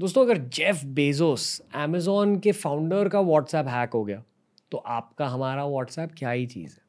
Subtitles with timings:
[0.00, 1.42] दोस्तों, अगर Jeff Bezos
[1.74, 4.22] Amazon के फाउंडर का व्हाट्सएप हैक हो गया
[4.72, 6.82] तो आपका, हमारा व्हाट्सएप क्या ही चीज़ है?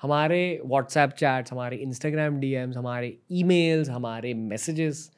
[0.00, 5.10] हमारे व्हाट्सएप चैट्स हमारे इंस्टाग्राम डीएम्स हमारे ईमेल्स हमारे मैसेजेस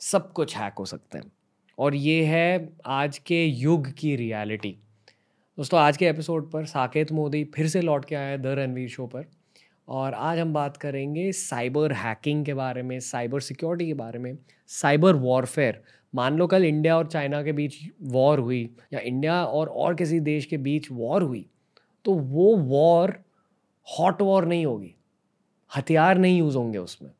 [0.00, 1.30] सब कुछ हैक हो सकते हैं।
[1.78, 4.76] और ये है आज के युग की रियलिटी
[5.58, 8.88] दोस्तों, आज के एपिसोड पर साकेत मोदी फिर से लौट के आया है द रणवीर
[8.88, 9.28] शो पर।
[9.88, 14.36] और आज हम बात करेंगे साइबर हैकिंग के बारे में साइबर सिक्योरिटी के बारे में
[14.70, 15.82] साइबर वॉरफेयर
[16.14, 20.20] मान लो कल इंडिया और चाइना के बीच वॉर हुई या इंडिया और और किसी
[20.22, 21.46] देश के बीच वॉर हुई
[22.04, 23.14] तो वो वॉर
[23.88, 24.94] हॉट वॉर नहीं होगी,
[25.70, 27.10] हथियार नहीं यूज़ होंगे उसमें,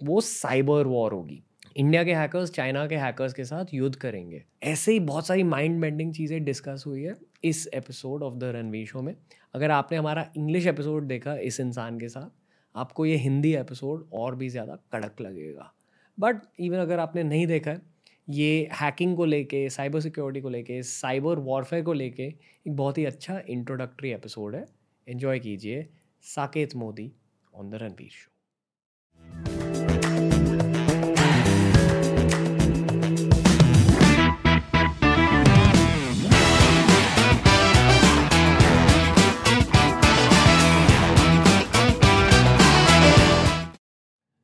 [0.00, 1.42] वो साइबर वॉर होगी।
[1.76, 5.80] इंडिया के हैकर्स चाइना के हैकर्स के साथ युद्ध करेंगे। ऐसे ही बहुत सारी माइंड
[5.80, 9.14] बेंडिंग चीज़ें डिस्कस हुई है इस episode of the Ranveer show में।
[9.54, 12.30] अगर आपने हमारा इंग्लिश एपिसोड देखा इस इंसान के साथ,
[12.74, 15.72] आपको ये हिंदी एपिसोड और भी ज़्यादा कड़क लगेगा।
[16.18, 17.82] बट इवन अगर आपने नहीं देखा है
[18.30, 23.04] ये हैकिंग को लेके साइबर सिक्योरिटी को लेके साइबर वॉरफेयर को लेके एक बहुत ही
[23.04, 24.66] अच्छा इंट्रोडक्टरी एपिसोड है।
[25.08, 25.86] एंजॉय कीजिए।
[26.22, 27.12] Saket Modi
[27.54, 28.29] on the Ranveer show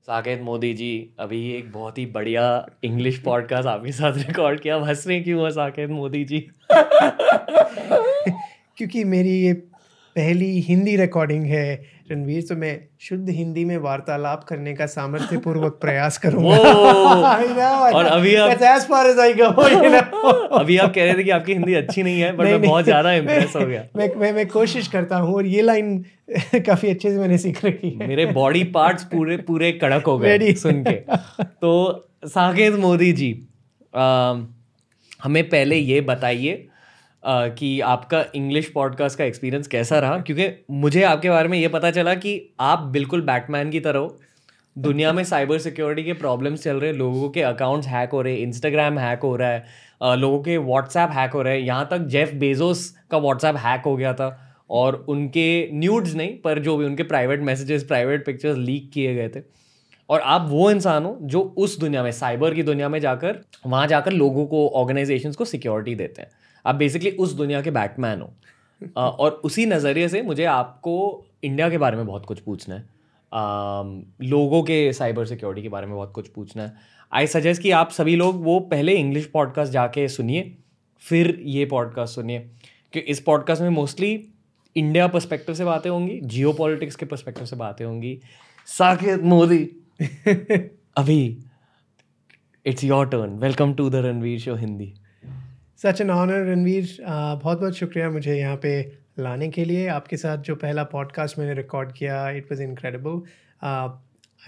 [0.06, 5.06] Saket Modi ji, अभी एक बहुत ही बढ़िया इंग्लिश पॉडकास्ट आपके साथ रिकॉर्ड किया। हंस
[5.06, 6.40] रहे क्यों साकेत मोदी जी?
[8.76, 9.52] क्योंकि मेरी ये
[10.16, 15.78] पहली हिंदी रिकॉर्डिंग है। रणवीर तो मैं शुद्ध हिंदी में वार्तालाप करने का सामर्थ्य पूर्वक
[15.80, 16.56] प्रयास करूँगा।
[17.90, 20.32] और अभी आप as far as I go, you know?
[20.58, 23.12] अभी आप कह रहे थे कि आपकी हिंदी अच्छी नहीं है बट मैं बहुत ज़्यादा
[23.22, 25.98] इम्प्रेस हो गया। मैं मैं मैं कोशिश करता हूँ और ये लाइन
[26.56, 30.52] काफ़ी अच्छे से मैंने सीख रखी है। मेरे बॉडी पार्ट्स पूरे पूरे कड़क हो गए
[30.54, 30.96] सुन के।
[31.44, 31.72] तो
[32.26, 33.30] साकेत मोदी जी
[33.94, 34.34] आ,
[35.24, 36.66] हमें पहले ये बताइए
[37.28, 40.18] कि आपका इंग्लिश पॉडकास्ट का एक्सपीरियंस कैसा रहा?
[40.18, 44.18] क्योंकि मुझे आपके बारे में ये पता चला कि आप बिल्कुल बैटमैन की तरह हो।
[44.76, 48.32] दुनिया में साइबर सिक्योरिटी के प्रॉब्लम्स चल रहे हैं, लोगों के अकाउंट्स हैक हो रहे
[48.32, 49.64] हैं इंस्टाग्राम हैक हो रहा है
[50.16, 53.96] लोगों के व्हाट्सएप हैक हो रहे हैं। यहाँ तक जेफ बेजोस का व्हाट्सएप हैक हो
[53.96, 58.90] गया था और उनके न्यूड्स नहीं, पर जो भी उनके private messages private pictures leak
[58.94, 59.40] किए गए थे।
[60.10, 63.86] और आप वो इंसान हो जो उस दुनिया में साइबर की दुनिया में जाकर, वहाँ
[63.86, 66.30] जाकर लोगों को ऑर्गेनाइजेशंस को सिक्योरिटी देते हैं।
[66.66, 68.34] आप बेसिकली उस दुनिया के बैटमैन हो।
[68.96, 72.96] और उसी नज़रिए से मुझे आपको इंडिया के बारे में बहुत कुछ पूछना है।
[74.22, 76.74] लोगों के साइबर सिक्योरिटी के बारे में बहुत कुछ पूछना है।
[77.12, 80.58] आई सजेस्ट कि आप सभी लोग वो पहले इंग्लिश पॉडकास्ट जाके सुनिए
[80.98, 82.50] फिर ये पॉडकास्ट सुनिए।
[82.92, 84.28] कि इस पॉडकास्ट में मोस्टली
[84.76, 88.20] इंडिया पर्सपेक्टिव से बातें होंगी जियो पॉलिटिक्स के पर्सपेक्टिव से बातें होंगी।
[88.66, 89.70] साकेत मोदी
[90.96, 91.38] अभी
[92.66, 94.94] it's your turn welcome to the Ranveer show Hindi
[95.82, 98.70] such an honour Ranveer बहुत बहुत शुक्रिया मुझे यहाँ पे
[99.18, 103.20] लाने के लिए। आपके साथ जो पहला पॉडकास्ट मैंने रिकॉर्ड किया it was incredible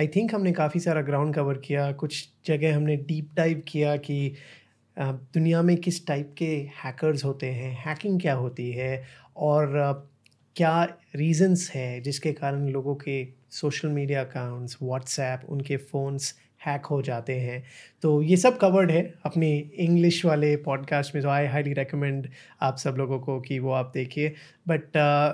[0.00, 4.37] I think हमने काफ़ी सारा ग्राउंड कवर किया। कुछ जगह हमने डीप डाइव किया कि
[4.97, 6.50] uh, दुनिया में किस टाइप के
[6.84, 9.05] हैकर्स होते हैं हैकिंग क्या होती है
[9.37, 9.97] और uh,
[10.56, 10.83] क्या
[11.16, 16.34] रीजंस है जिसके कारण लोगों के सोशल मीडिया अकाउंट्स व्हाट्सएप उनके फ़ोन्स
[16.67, 17.65] हैक हो जाते हैं।
[18.03, 22.29] तो ये सब कवर्ड है अपनी इंग्लिश वाले पॉडकास्ट में तो आई हाईली रिकमेंड
[22.63, 24.35] आप सब लोगों को कि वो आप देखिए।
[24.69, 24.83] बट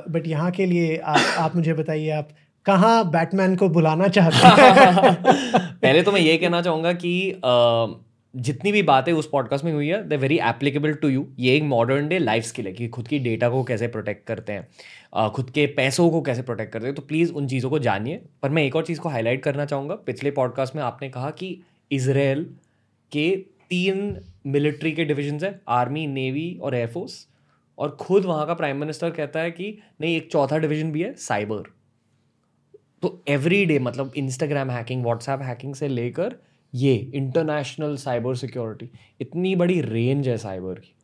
[0.08, 2.28] बट uh, यहाँ के लिए आप आप मुझे बताइए आप
[2.64, 5.74] कहाँ बैटमैन को बुलाना चाहते हैं?
[5.82, 9.88] पहले तो मैं ये कहना चाहूँगा कि uh, जितनी भी बातें उस पॉडकास्ट में हुई
[9.88, 13.08] है they very applicable to you ये एक मॉडर्न डे लाइफ स्किल है कि खुद
[13.08, 14.68] की डेटा को कैसे प्रोटेक्ट करते हैं
[15.28, 18.48] खुद के पैसों को कैसे प्रोटेक्ट करते हैं। तो प्लीज़ उन चीज़ों को जानिए। पर
[18.48, 21.60] मैं एक और चीज़ को हाईलाइट करना चाहूँगा। पिछले पॉडकास्ट में आपने कहा कि
[21.92, 22.44] इसराइल
[23.12, 23.36] के
[23.70, 27.28] तीन मिलिट्री के डिविजन है आर्मी नेवी और एयरफोर्स
[27.78, 31.14] और खुद वहाँ का प्राइम मिनिस्टर कहता है कि नहीं, एक चौथा डिवीज़न भी है
[31.14, 31.62] साइबर
[33.02, 36.36] तो एवरी डे मतलब इंस्टाग्राम हैकिंग व्हाट्सएप हैकिंग से लेकर
[36.74, 38.90] ये इंटरनेशनल साइबर सिक्योरिटी
[39.20, 40.94] इतनी बड़ी रेंज है साइबर की।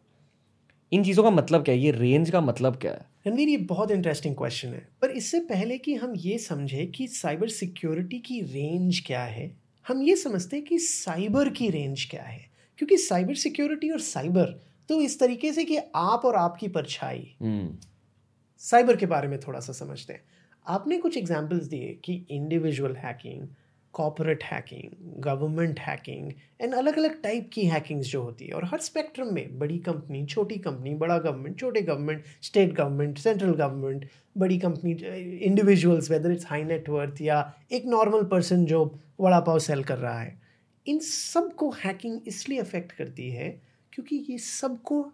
[0.92, 1.80] इन चीज़ों का मतलब क्या है?
[1.80, 3.06] ये रेंज का मतलब क्या है?
[3.26, 7.48] रणवीर ये बहुत इंटरेस्टिंग क्वेश्चन है पर इससे पहले कि हम ये समझे कि साइबर
[7.48, 9.50] सिक्योरिटी की रेंज क्या है
[9.86, 14.60] हम ये समझते हैं कि साइबर की रेंज क्या है। क्योंकि साइबर सिक्योरिटी और साइबर
[14.88, 19.60] तो इस तरीके से कि आप और आपकी परछाई। साइबर हम्म। के बारे में थोड़ा
[19.60, 20.22] सा समझते हैं।
[20.66, 23.46] आपने कुछ एग्जाम्पल्स दिए कि individual hacking
[23.94, 24.90] corporate hacking
[25.22, 29.58] government hacking and अलग अलग टाइप की हैकिंग्स जो होती है। और हर स्पेक्ट्रम में,
[29.58, 34.08] बड़ी कंपनी छोटी कंपनी बड़ा गवर्नमेंट छोटे government state government central government
[34.38, 34.92] बड़ी company
[35.38, 37.40] individuals whether it's high net worth या
[37.72, 38.84] एक नॉर्मल पर्सन जो
[39.20, 40.38] वड़ा पाव सेल कर रहा है।
[40.86, 43.50] इन सबको हैकिंग इसलिए अफेक्ट करती है
[43.92, 45.04] क्योंकि ये सबको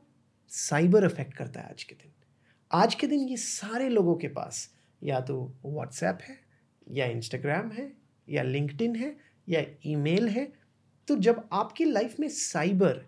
[0.48, 2.12] साइबर अफेक्ट करता है आज के दिन।
[2.70, 4.68] आज के दिन ये सारे लोगों के पास
[5.02, 6.38] या तो व्हाट्सएप है
[6.90, 7.92] या इंस्टाग्राम है
[8.28, 9.16] या लिंकडिन है
[9.48, 10.52] या ईमेल है
[11.08, 13.04] तो जब आपकी लाइफ में साइबर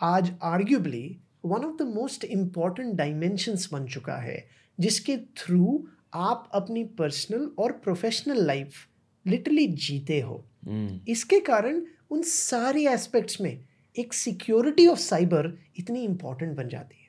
[0.00, 4.48] आज arguably one of the most important dimensions बन चुका है
[4.78, 8.86] जिसके थ्रू आप अपनी पर्सनल और प्रोफेशनल लाइफ
[9.26, 13.64] लिटरली जीते हो। हम्म, इसके कारण उन सारे एस्पेक्ट्स में
[13.98, 16.99] एक सिक्योरिटी ऑफ़ साइबर इतनी इंपॉर्टेंट बन जाती है।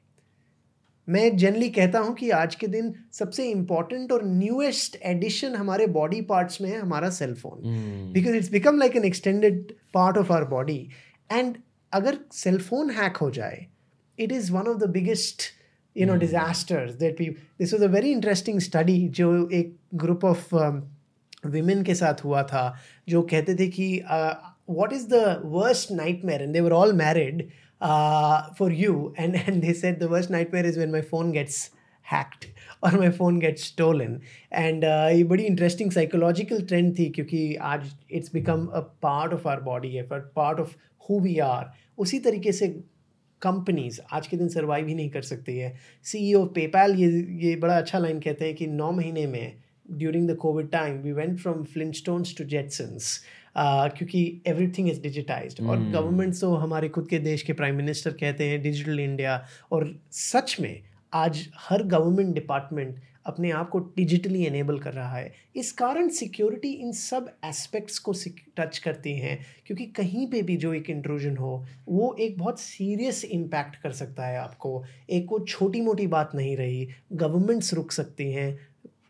[1.12, 6.22] मैं जनरली कहता हूँ कि आज के दिन सबसे इंपॉर्टेंट और न्यूएस्ट एडिशन हमारे बॉडी
[6.30, 10.32] पार्ट्स में है हमारा cell phone hmm, because it's become like an extended part of
[10.34, 10.78] our body
[11.30, 11.58] and
[11.92, 13.66] अगर सेल फ़ोन हैक हो जाए
[14.18, 15.44] it is one of the biggest
[15.96, 17.30] you know disasters that we
[17.60, 20.56] this was a very interesting study जो एक group of
[21.48, 22.64] women के साथ हुआ था
[23.10, 23.88] जो कहते थे कि
[24.68, 26.42] what is the worst nightmare?
[26.42, 27.52] And they were all married.
[27.82, 29.14] Uh, for you.
[29.18, 32.48] And and they said the worst nightmare is when my phone gets hacked
[32.94, 34.22] my phone gets stolen.
[34.52, 39.48] And uh, ये बड़ी interesting psychological trend थी क्योंकि आज it's become a part of
[39.48, 40.76] our body है part of
[41.10, 42.68] who we are उसी तरीके से
[43.42, 45.74] companies आज के दिन सर्वाइव ही नहीं कर सकती है।
[46.04, 47.10] सी ई ओ पेपैल ये
[47.46, 49.54] ये बड़ा अच्छा लाइन कहते हैं कि नौ महीने में
[49.92, 53.20] during the covid time we went from Flintstones to Jetsons
[53.58, 58.50] क्योंकि एवरीथिंग इज़ डिजिटाइज्ड और गवर्नमेंट तो हमारे खुद के देश के प्राइम मिनिस्टर कहते
[58.50, 60.82] हैं डिजिटल इंडिया और सच में
[61.14, 66.72] आज हर गवर्नमेंट डिपार्टमेंट अपने आप को डिजिटली एनेबल कर रहा है। इस कारण सिक्योरिटी
[66.72, 68.14] इन सब एस्पेक्ट्स को
[68.58, 73.24] टच करती हैं। क्योंकि कहीं पे भी जो एक इंट्रूजन हो वो एक बहुत सीरियस
[73.26, 78.32] इम्पैक्ट कर सकता है आपको। एक वो छोटी मोटी बात नहीं रही गवर्नमेंट्स रुक सकती
[78.32, 78.60] हैं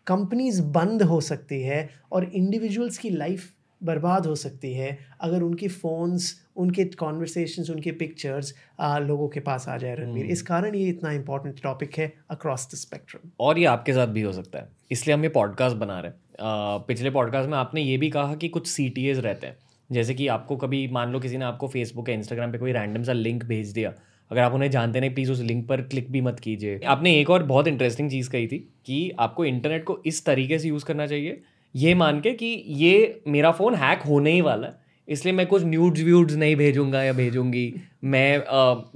[0.07, 3.49] कंपनीज़ बंद हो सकती है और इंडिविजुअल्स की लाइफ
[3.83, 9.77] बर्बाद हो सकती है अगर उनकी फ़ोन्स उनके कॉन्वर्सेशन उनके पिक्चर्स लोगों के पास आ
[9.77, 13.93] जाए रणवीर इस कारण ये इतना इंपॉर्टेंट टॉपिक है अक्रॉस द स्पेक्ट्रम और ये आपके
[13.93, 17.49] साथ भी हो सकता है। इसलिए हम ये पॉडकास्ट बना रहे हैं। आ, पिछले पॉडकास्ट
[17.49, 19.57] में आपने ये भी कहा कि कुछ सी रहते हैं।
[19.91, 23.03] जैसे कि आपको कभी मान लो किसी ने आपको फेसबुक या इंस्टाग्राम पे कोई रैंडम
[23.03, 23.93] सा लिंक भेज दिया।
[24.31, 27.29] अगर आप उन्हें जानते नहीं प्लीज़ उस लिंक पर क्लिक भी मत कीजिए। आपने एक
[27.29, 31.07] और बहुत इंटरेस्टिंग चीज़ कही थी कि आपको इंटरनेट को इस तरीके से यूज़ करना
[31.07, 31.41] चाहिए
[31.75, 35.63] ये मान के कि ये मेरा फ़ोन हैक होने ही वाला है। इसलिए मैं कुछ
[35.65, 37.73] न्यूड्स व्यूड्स नहीं भेजूँगा या भेजूँगी।
[38.05, 38.43] मैं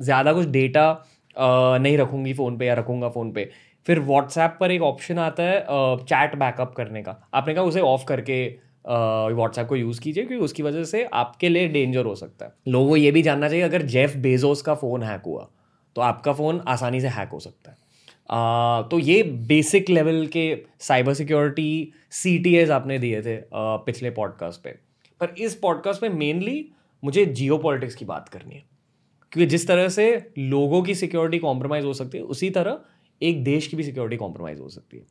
[0.02, 0.92] ज़्यादा कुछ डेटा
[1.36, 3.50] नहीं रखूँगी फ़ोन पे या रखूँगा फ़ोन पे।
[3.88, 5.60] फिर व्हाट्सएप पर एक ऑप्शन आता है
[6.04, 8.46] चैट बैकअप करने का। आपने कहा उसे ऑफ़ करके
[8.88, 12.90] व्हाट्सएप को यूज़ कीजिए, क्योंकि उसकी वजह से आपके लिए डेंजर हो सकता है। लोगों
[12.90, 15.48] को ये भी जानना चाहिए, अगर जेफ बेजोस का फ़ोन हैक हुआ
[15.96, 17.78] तो आपका फ़ोन आसानी से हैक हो सकता है।
[18.30, 24.70] तो ये बेसिक लेवल के साइबर सिक्योरिटी सी आपने दिए थे पिछले पॉडकास्ट पे।
[25.22, 26.70] पर इस पॉडकास्ट में मेनली
[27.04, 28.64] मुझे जियो की बात करनी है।
[29.32, 32.80] क्योंकि जिस तरह से लोगों की सिक्योरिटी कॉम्प्रोमाइज़ हो सकती है, उसी तरह
[33.22, 35.04] एक देश की भी सिक्योरिटी कॉम्प्रोमाइज़ हो सकती है।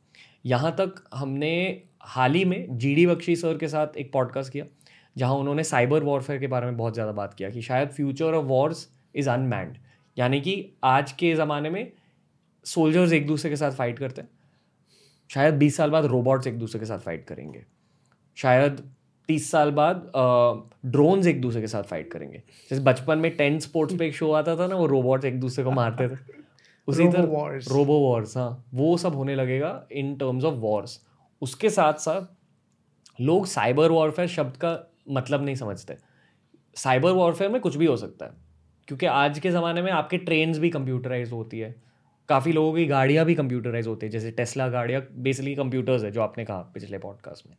[0.45, 4.65] यहाँ तक हमने हाल ही में जी डी बख्शी सर के साथ एक पॉडकास्ट किया,
[5.17, 8.45] जहाँ उन्होंने साइबर वॉरफेयर के बारे में बहुत ज़्यादा बात किया कि शायद future of
[8.45, 9.77] wars is unmanned
[10.17, 11.91] यानी कि आज के ज़माने में
[12.65, 14.29] सोल्जर्स एक दूसरे के साथ फाइट करते हैं।
[15.29, 17.65] शायद बीस साल बाद रोबोट्स एक दूसरे के साथ फाइट करेंगे।
[18.35, 18.91] शायद
[19.27, 20.11] तीस साल बाद
[20.85, 22.37] ड्रोन्स एक दूसरे के साथ फाइट करेंगे।
[22.71, 25.63] जैसे बचपन में टेन स्पोर्ट्स पे एक शो आता था ना वो रोबोट्स एक दूसरे
[25.63, 26.17] को मारते थे।
[26.87, 27.23] उसी तरह
[27.75, 30.99] रोबो वॉर्स हाँ। वो सब होने लगेगा इन टर्म्स ऑफ़ वॉर्स
[31.41, 32.21] उसके साथ साथ
[33.21, 35.97] लोग साइबर वॉरफेयर शब्द का मतलब नहीं समझते।
[36.75, 38.31] साइबर वॉरफेयर में कुछ भी हो सकता है।
[38.87, 41.75] क्योंकि आज के ज़माने में आपके ट्रेन्स भी कंप्यूटराइज होती है।
[42.29, 46.21] काफ़ी लोगों की गाड़ियाँ भी कंप्यूटराइज होती है, जैसे टेस्ला गाड़ियाँ बेसिकली कंप्यूटर्स है, जो
[46.21, 47.55] आपने कहा पिछले पॉडकास्ट में।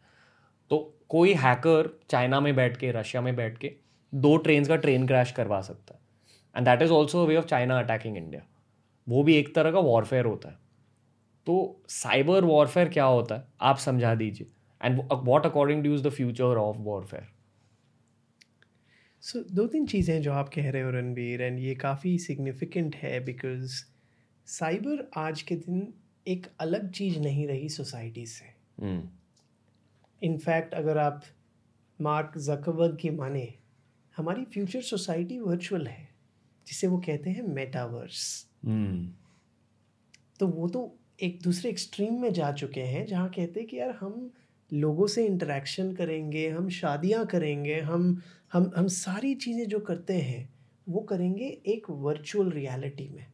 [0.70, 3.72] तो कोई हैकर चाइना में बैठ के रशिया में बैठ के
[4.12, 6.00] दो ट्रेन का ट्रेन क्रैश करवा सकता है।
[6.54, 8.42] And that is also way of China attacking India
[9.06, 10.58] वो भी एक तरह का वॉरफेयर होता है।
[11.46, 13.44] तो साइबर वॉरफेयर क्या होता है?
[13.60, 14.46] आप समझा दीजिए।
[14.80, 17.28] And what according to use the future of warfare
[19.22, 23.18] so दो तीन चीज़ें जो आप कह रहे हो रणबीर एंड ये काफ़ी सिग्निफिकेंट है
[23.24, 23.82] बिकॉज़
[24.48, 25.94] साइबर आज के दिन
[26.26, 28.44] एक अलग चीज़ नहीं रही सोसाइटी से।
[30.22, 31.22] इनफैक्ट अगर आप
[32.00, 33.54] मार्क जकबर्ग की माने
[34.16, 36.08] हमारी फ्यूचर सोसाइटी वर्चुअल है
[36.66, 38.46] जिसे वो कहते हैं मेटावर्स
[40.40, 43.98] तो वो तो एक दूसरे एक्सट्रीम में जा चुके हैं जहाँ कहते हैं कि यार
[44.00, 44.30] हम
[44.72, 48.22] लोगों से इंटरेक्शन करेंगे हम शादियाँ करेंगे हम
[48.52, 50.48] हम हम सारी चीज़ें जो करते हैं
[50.88, 53.26] वो करेंगे एक वर्चुअल रियलिटी में।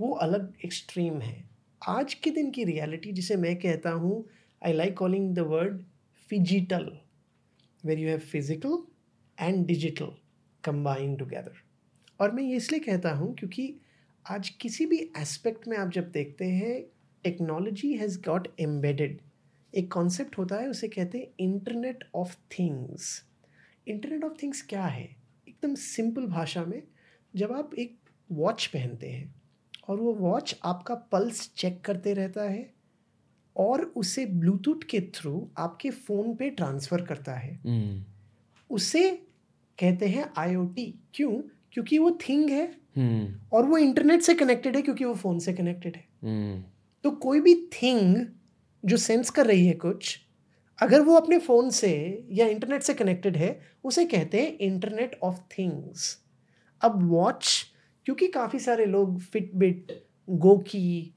[0.00, 1.48] वो अलग एक्सट्रीम है।
[1.82, 4.24] आज के दिन की रियलिटी जिसे मैं कहता हूँ
[4.62, 5.80] I like calling the word
[6.30, 6.86] phygital
[7.84, 8.78] where you have physical
[9.38, 10.12] and digital
[10.64, 11.58] combine together
[12.20, 13.74] और मैं ये इसलिए कहता हूँ क्योंकि
[14.26, 16.80] आज किसी भी एस्पेक्ट में आप जब देखते हैं
[17.24, 19.20] टेक्नोलॉजी हैज़ गॉट एम्बेडेड
[19.72, 23.22] एक कॉन्सेप्ट होता है, उसे कहते हैं internet of things
[23.88, 25.04] internet of things क्या है?
[25.48, 26.82] एकदम सिंपल भाषा में,
[27.34, 27.98] जब आप एक
[28.30, 29.39] वॉच पहनते हैं
[29.88, 32.74] और वो वॉच आपका पल्स चेक करते रहता है
[33.56, 38.04] और उसे ब्लूटूथ के थ्रू आपके फ़ोन पे ट्रांसफ़र करता है। हम्म।
[38.70, 39.10] उसे
[39.78, 41.42] कहते हैं आईओटी क्यों?
[41.72, 45.52] क्योंकि वो थिंग है। हम्म। और वो इंटरनेट से कनेक्टेड है क्योंकि वो फ़ोन से
[45.52, 46.64] कनेक्टेड है। हम्म।
[47.02, 48.26] तो कोई भी थिंग
[48.84, 50.20] जो सेंस कर रही है कुछ
[50.82, 55.38] अगर वो अपने फ़ोन से या इंटरनेट से कनेक्टेड है उसे कहते हैं इंटरनेट ऑफ़
[55.58, 56.22] थिंग्स
[56.80, 57.69] अब वॉच
[58.06, 61.14] क्योंकि काफ़ी सारे लोग फिटबिट गोकी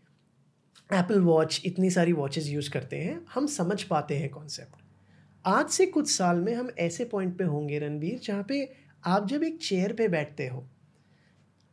[0.93, 4.81] एप्पल वॉच इतनी सारी वॉचेस यूज़ करते हैं। हम समझ पाते हैं कॉन्सेप्ट
[5.45, 8.73] आज से कुछ साल में हम ऐसे पॉइंट पे होंगे रणबीर, जहाँ पे
[9.05, 10.65] आप जब एक चेयर पे बैठते हो,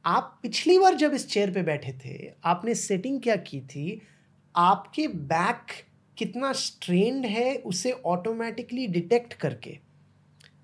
[0.04, 4.00] आप पिछली बार जब इस चेयर पे बैठे थे, आपने सेटिंग क्या की थी?
[4.56, 5.66] आपके बैक
[6.18, 9.78] कितना स्ट्रेंड है उसे ऑटोमेटिकली डिटेक्ट करके।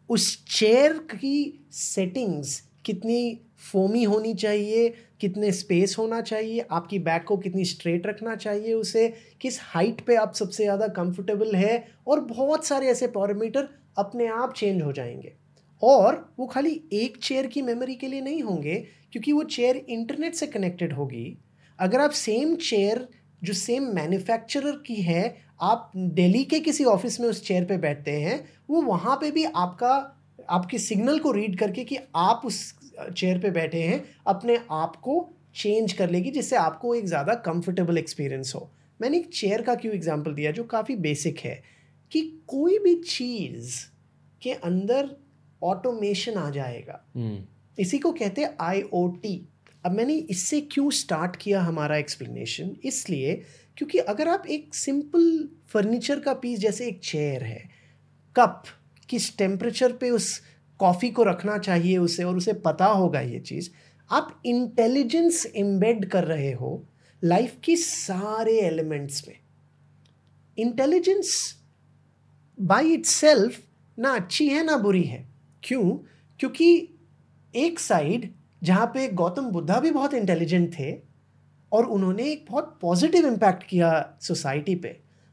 [0.09, 3.41] उस चेयर की सेटिंग्स कितनी
[3.73, 4.89] फोमी होनी चाहिए,
[5.21, 10.17] कितने स्पेस होना चाहिए, आपकी बैक को कितनी स्ट्रेट रखना चाहिए उसे, किस हाइट पे
[10.17, 13.69] आप सबसे ज़्यादा कंफर्टेबल है और बहुत सारे ऐसे पैरामीटर
[13.99, 15.33] अपने आप चेंज हो जाएँगे।
[15.83, 18.75] और वो खाली एक चेयर की मेमोरी के लिए नहीं होंगे,
[19.13, 21.39] क्योंकि वो चेयर इंटरनेट से कनेक्टेड होगी।
[21.81, 23.09] अगर आप सेम चेयर,
[23.45, 28.11] जो सेम मैन्युफैक्चरर की है, आप दिल्ली के किसी ऑफ़िस में उस चेयर पे बैठते
[28.11, 33.39] हैं, वो वहाँ पे भी आपका, आपके सिग्नल को रीड करके कि आप उस चेयर
[33.39, 38.55] पे बैठे हैं अपने आप को चेंज कर लेगी जिससे आपको एक ज़्यादा कंफर्टेबल एक्सपीरियंस
[38.55, 41.63] हो। मैंने एक चेयर का क्यों एग्जांपल दिया जो काफ़ी बेसिक है
[42.13, 43.77] कि कोई भी चीज़
[44.43, 45.11] के अंदर
[45.63, 47.43] ऑटोमेशन आ जाएगा। हम्म।
[47.79, 49.41] इसी को कहते हैं आई ओ टी
[49.85, 53.35] अब मैंने इससे क्यों स्टार्ट किया हमारा एक्सप्लेनेशन इसलिए
[53.77, 57.63] क्योंकि अगर आप एक सिंपल फर्नीचर का पीस जैसे एक चेयर है
[58.37, 58.63] कप
[59.09, 60.41] किस टेम्परेचर पे उस
[60.79, 63.71] कॉफ़ी को रखना चाहिए उसे और उसे पता होगा ये चीज़।
[64.11, 66.85] आप इंटेलिजेंस एम्बेड कर रहे हो
[67.25, 69.37] लाइफ की सारे एलिमेंट्स में।
[70.59, 71.57] इंटेलिजेंस
[72.61, 73.61] बाई इट सेल्फ
[73.99, 75.29] ना अच्छी है ना बुरी है।
[75.63, 75.91] क्यों?
[76.41, 76.89] क्योंकि
[77.55, 81.01] एक साइड जहाँ पे गौतम बुद्धा भी बहुत इंटेलिजेंट थे
[81.73, 84.89] और उन्होंने एक बहुत पॉजिटिव इम्पैक्ट किया सोसाइटी पे,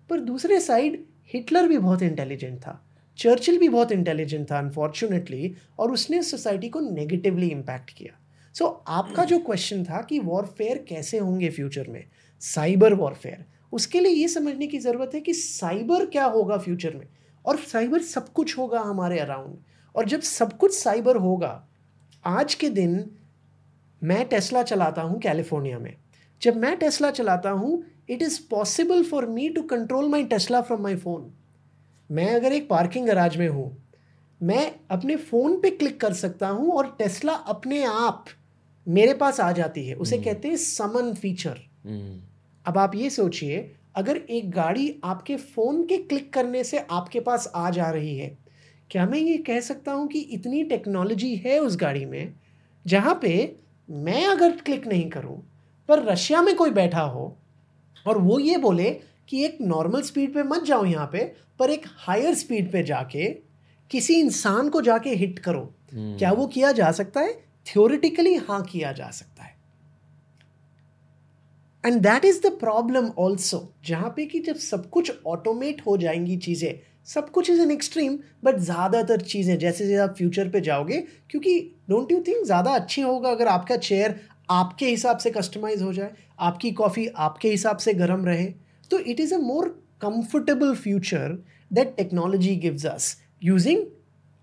[0.10, 2.86] पर दूसरे साइड हिटलर भी बहुत इंटेलिजेंट था।
[3.18, 8.20] चर्चिल भी बहुत इंटेलिजेंट था अनफॉर्चुनेटली और उसने सोसाइटी को नेगेटिवली इम्पैक्ट किया।
[8.56, 12.04] सो so, आपका जो क्वेश्चन था कि वॉरफेयर कैसे होंगे फ्यूचर में?
[12.42, 17.08] साइबर वॉरफेयर उसके लिए ये समझने की ज़रूरत है कि साइबर क्या होगा फ्यूचर में?
[17.46, 19.58] और साइबर सब कुछ होगा हमारे अराउंड
[19.96, 21.68] और जब सब कुछ साइबर होगा
[22.26, 23.04] आज के दिन
[24.04, 25.96] मैं टेस्ला चलाता हूँ कैलिफ़ोर्निया में।
[26.42, 30.82] जब मैं टेस्ला चलाता हूँ it is possible for me to control my Tesla from
[30.82, 31.32] my phone
[32.10, 33.72] मैं अगर एक पार्किंग गराज में हूँ
[34.42, 38.26] मैं अपने फ़ोन पे क्लिक कर सकता हूँ और टेस्ला अपने आप
[38.88, 42.20] मेरे पास आ जाती है। उसे कहते हैं समन फीचर हम्म।
[42.66, 43.60] अब आप ये सोचिए
[43.96, 48.38] अगर एक गाड़ी आपके फ़ोन के क्लिक करने से आपके पास आ जा रही है
[48.92, 52.34] क्या मैं ये कह सकता हूँ कि इतनी टेक्नोलॉजी है उस गाड़ी में
[52.86, 53.34] जहाँ पे
[53.90, 55.38] मैं अगर क्लिक नहीं करूँ
[55.90, 57.36] पर रशिया में कोई बैठा हो
[58.06, 58.90] और वो ये बोले
[59.30, 61.32] कि एक नॉर्मल स्पीड पे मत जाओ यहाँ पे
[61.64, 63.28] पर एक हायर स्पीड पे जाके
[63.92, 67.34] किसी इंसान को जाके हिट करो। क्या वो किया जा सकता है?
[67.68, 69.52] थियोरिटिकली हाँ किया जा सकता है।
[71.84, 76.38] And that is the problem also जहाँ पे कि जब सब कुछ ऑटोमेट हो जाएँगी
[76.38, 76.74] चीज़ें
[77.08, 81.60] सब कुछ इज़ एन एक्सट्रीम बट ज़्यादातर चीज़ें जैसे जैसे आप फ्यूचर पे जाओगे क्योंकि
[81.90, 84.20] डोंट यू थिंक ज़्यादा अच्छी होगा अगर आपका चेयर
[84.52, 88.46] आपके हिसाब से कस्टमाइज हो जाए आपकी कॉफ़ी आपके हिसाब से गर्म रहे
[88.92, 89.68] तो it is a more
[90.02, 91.38] comfortable future
[91.74, 93.86] that technology gives us using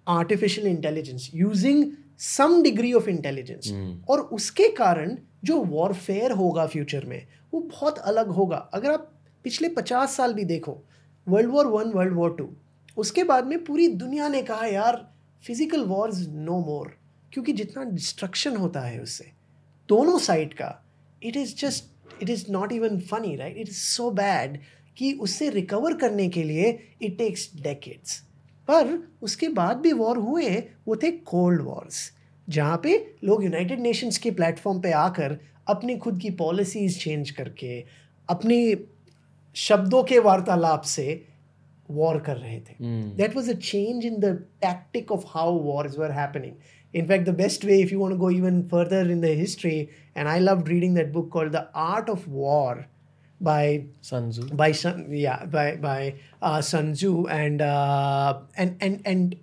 [0.06, 1.84] artificial intelligence using
[2.18, 3.72] some degree of intelligence
[4.10, 9.10] और उसके कारण जो वॉरफेयर होगा फ्यूचर में वो बहुत अलग होगा। अगर आप
[9.44, 10.82] पिछले पचास साल भी देखो
[11.26, 12.48] world war one world war two
[12.96, 14.96] उसके बाद में पूरी दुनिया ने कहा यार
[15.44, 16.96] फ़िज़िकल वॉर्स नो मोर
[17.32, 19.30] क्योंकि जितना डिस्ट्रक्शन होता है उससे
[19.88, 20.70] दोनों साइड का
[21.22, 24.58] it is just it is not even funny right it is so bad
[24.96, 28.18] कि उससे रिकवर करने के लिए इट टेक्स डेकेड्स
[28.68, 32.12] पर उसके बाद भी वॉर हुए वो थे कोल्ड वॉर्स
[32.48, 37.84] जहाँ पे लोग यूनाइटेड नेशंस के प्लेटफॉर्म पे आकर अपनी खुद की पॉलिसीज़ चेंज करके
[38.30, 38.76] अपनी
[39.54, 41.26] शब्दों के वार्तालाप से
[41.90, 42.74] वॉर कर रहे थे.
[43.16, 44.24] That was a change in the
[44.62, 46.54] tactic of how wars were happening
[46.94, 49.90] In fact, the best way, if you want to go even further in the history,
[50.16, 52.86] and I loved reading that book called The Art of War
[53.40, 54.48] by Sun Tzu.
[54.52, 59.36] by Sun, yeah, by by uh, Sun Tzu, and uh, and and and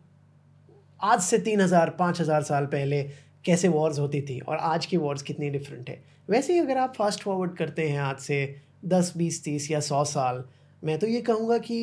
[1.00, 3.02] आज से तीन हज़ार पाँच हज़ार साल पहले
[3.46, 6.94] कैसे Wars होती थी और आज की वॉर्स कितनी डिफरेंट है वैसे ही अगर आप
[6.96, 8.40] फास्ट फॉरवर्ड करते हैं आज से
[8.86, 10.44] दस बीस तीस या सौ साल
[10.84, 11.80] मैं तो ये कहूँगा कि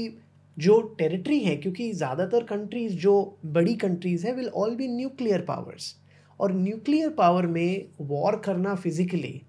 [0.56, 3.14] जो टेरिटरी है क्योंकि ज़्यादातर कंट्रीज़ जो
[3.54, 5.94] बड़ी कंट्रीज़ है will all be nuclear powers
[6.40, 9.40] और न्यूक्लियर पावर में वॉर करना physically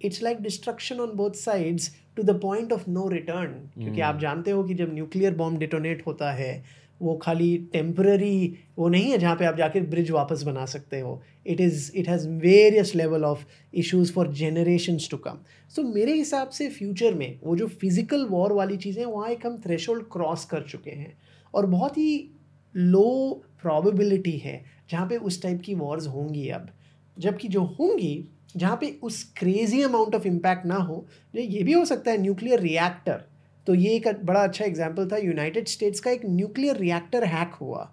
[0.00, 3.52] it's like destruction on both sides to the point of no return
[3.82, 8.88] क्योंकि आप जानते हो कि जब न्यूक्लियर बॉम्ब डिटोनेट होता है वो खाली टेम्पररी वो
[8.88, 12.28] नहीं है जहाँ पे आप जाके ब्रिज वापस बना सकते हो। It is it has
[12.28, 15.38] various level of issues for generations to come
[15.68, 19.58] so मेरे हिसाब से फ्यूचर में वो जो फ़िज़िकल वॉर वाली चीज़ें वहाँ एक हम
[19.58, 21.16] थ्रेश क्रॉस कर चुके हैं।
[21.54, 22.30] और बहुत ही
[22.74, 26.68] लो प्रॉबिलिटी है जहाँ पे उस टाइप की वॉर्स होंगी अब।
[27.16, 28.14] जबकि जो होंगी
[28.56, 32.60] जहाँ पे उस क्रेजी अमाउंट ऑफ़ इम्पैक्ट ना हो ये भी हो सकता है न्यूक्लियर
[32.60, 33.24] रिएक्टर
[33.66, 37.90] तो ये एक बड़ा अच्छा एग्ज़ाम्पल था यूनाइटेड स्टेट्स का एक न्यूक्लियर रिएक्टर हैक हुआ।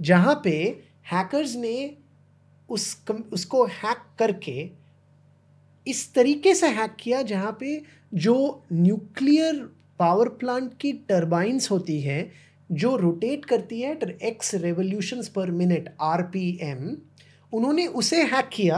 [0.00, 1.96] जहाँ पे हैकर्स ने
[2.68, 4.70] उस कम, उसको हैक करके
[5.86, 7.82] इस तरीके से हैक किया जहाँ पे
[8.14, 9.56] जो न्यूक्लियर
[9.98, 12.30] पावर प्लांट की टर्बाइंस होती है
[12.72, 16.22] जो रोटेट करती है एक्स रेवोल्यूशंस पर मिनट आर
[17.52, 18.76] उन्होंने उसे हैक किया।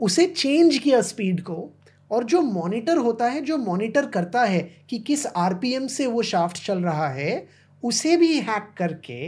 [0.00, 1.70] उसे चेंज किया स्पीड को
[2.10, 6.64] और जो मॉनिटर होता है जो मॉनिटर करता है कि किस आरपीएम से वो शाफ्ट
[6.66, 7.46] चल रहा है
[7.82, 9.20] उसे भी हैक करके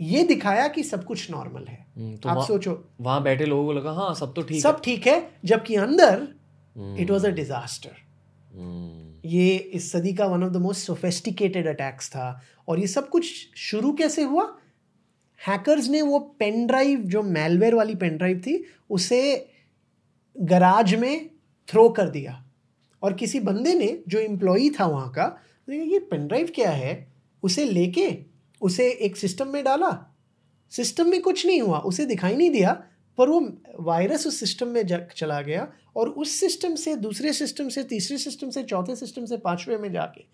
[0.00, 3.72] ये दिखाया कि सब कुछ नॉर्मल है। हम्म, तो आप सोचो। वहाँ बैठे लोगों को
[3.72, 6.26] लगा हाँ सब तो ठीक सब ठीक है जबकि अंदर
[7.00, 8.02] इट वॉज़ अ डिजास्टर
[9.24, 13.26] ये इस सदी का one of the most sophisticated attacks था। और ये सब कुछ
[13.56, 14.42] शुरू कैसे हुआ?
[15.46, 19.48] हैकर्स ने वो पेन ड्राइव जो मेलवेयर वाली पेन ड्राइव थी, उसे
[20.40, 21.30] गराज में
[21.68, 22.44] थ्रो कर दिया।
[23.02, 27.12] और किसी बंदे ने, जो एम्प्लॉई था वहाँ का देखा ये पेन ड्राइव क्या है?
[27.42, 28.18] उसे लेके,
[28.60, 30.16] उसे एक सिस्टम में डाला।
[30.70, 32.84] सिस्टम में कुछ नहीं हुआ, उसे दिखाई नहीं दिया,
[33.18, 37.82] पर वो वायरस उस सिस्टम में चला गया और उस सिस्टम से, दूसरे सिस्टम से,
[37.82, 40.24] तीसरे सिस्टम से, चौथे सिस्टम से, पाँचवें में जाके,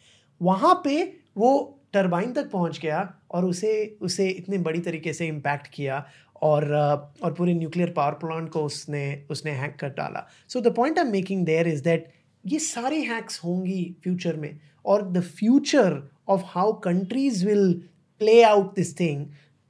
[0.43, 5.67] वहाँ पे वो टरबाइन तक पहुँच गया और उसे उसे इतने बड़ी तरीके से इम्पैक्ट
[5.67, 6.05] किया
[6.43, 10.99] और और पूरे न्यूक्लियर पावर प्लांट को उसने उसने हैक कर डाला। So the point
[10.99, 12.13] I am making there is that
[12.45, 17.73] ये सारे हैक्स होंगी फ्यूचर में और the future of how countries will
[18.21, 19.27] play out this thing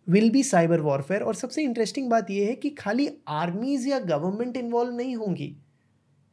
[0.09, 4.57] will be cyber warfare और सबसे इंटरेस्टिंग बात यह है कि खाली आर्मीज या गवर्नमेंट
[4.57, 5.55] इन्वॉल्व नहीं होंगी।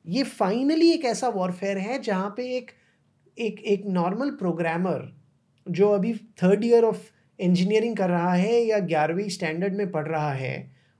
[0.06, 2.71] ये फाइनली एक ऐसा वॉरफेयर है जहाँ पे एक
[3.38, 5.16] एक एक नॉर्मल प्रोग्रामर
[5.69, 10.32] जो अभी थर्ड ईयर ऑफ़ इंजीनियरिंग कर रहा है या ग्यारहवीं स्टैंडर्ड में पढ़ रहा
[10.32, 10.56] है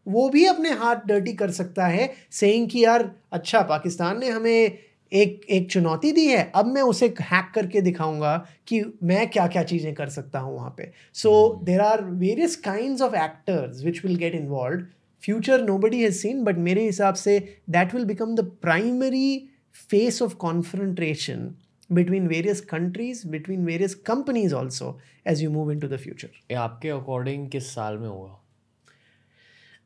[0.08, 4.78] वो भी अपने हाथ डर्टी कर सकता है सेइंग कि यार अच्छा पाकिस्तान ने हमें
[5.12, 8.36] एक एक चुनौती दी है अब मैं उसे हैक करके दिखाऊँगा
[8.68, 10.92] कि मैं क्या क्या चीज़ें कर सकता हूँ वहाँ पे.
[11.14, 14.86] So there are various kind of actors which will get involve
[15.24, 19.50] future nobody has seen but मेरे हिसाब से that will become the primary
[19.90, 21.50] face of confrontation
[21.90, 24.88] between various countries between various companies also
[25.26, 26.30] as you move into the future.
[26.58, 28.40] आपके according किस साल में होगा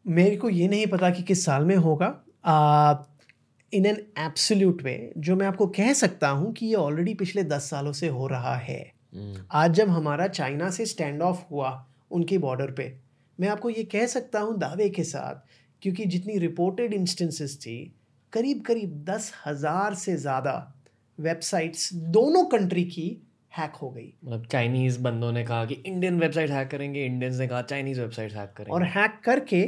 [0.06, 2.08] मेरे को ये नहीं पता कि किस साल में होगा।
[3.74, 7.70] इन एन एब्सोल्यूट वे जो मैं आपको कह सकता हूँ कि ये ऑलरेडी पिछले दस
[7.70, 8.82] सालों से हो रहा है।
[9.16, 9.40] Hmm.
[9.52, 11.70] आज जब हमारा चाइना से स्टैंड ऑफ़ हुआ
[12.12, 12.94] उनके बॉर्डर पे
[13.40, 15.48] मैं आपको ये कह सकता हूँ दावे के साथ
[15.82, 17.78] क्योंकि जितनी रिपोर्टेड इंस्टेंसेस थी
[18.34, 20.54] करीब करीब दस हज़ार से ज़्यादा
[21.22, 23.08] वेबसाइट्स दोनों कंट्री की
[23.52, 27.48] हैक हो गई। मतलब चाइनीज़ बंदों ने कहा कि इंडियन वेबसाइट हैक करेंगे इंडियंस ने
[27.48, 29.64] कहा चाइनीज़ वेबसाइट हैक करेंगे। और हैक करके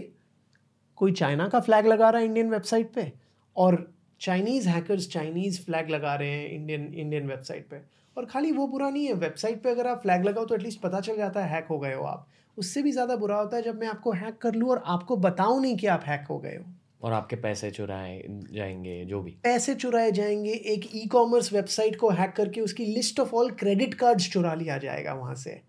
[0.97, 3.11] कोई चाइना का फ्लैग लगा रहा है इंडियन वेबसाइट पे?
[3.55, 7.81] और चाइनीज़ हैकर्स चाइनीज़ फ्लैग लगा रहे हैं इंडियन इंडियन वेबसाइट पे।
[8.17, 10.99] और खाली वो बुरा नहीं है वेबसाइट पे अगर आप फ्लैग लगाओ तो एटलीस्ट पता
[10.99, 13.79] चल जाता है हैक हो गए हो आप। उससे भी ज़्यादा बुरा होता है जब
[13.79, 16.65] मैं आपको हैक कर लूँ और आपको बताऊँ नहीं कि आप हैक हो गए हो।
[17.03, 22.09] और आपके पैसे चुराए जाएँगे जो भी। पैसे चुराए जाएँगे एक ई कॉमर्स वेबसाइट को
[22.09, 25.61] हैक करके उसकी list of all credit cards चुरा लिया जाएगा वहाँ से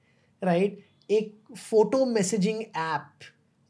[0.42, 3.08] राइट एक फ़ोटो मैसेजिंग ऐप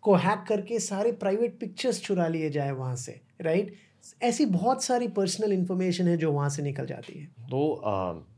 [0.03, 3.75] को हैक करके सारे प्राइवेट पिक्चर्स चुरा लिए जाए वहाँ से राइट
[4.23, 7.83] ऐसी बहुत सारी पर्सनल इन्फॉर्मेशन है जो वहाँ से निकल जाती है। तो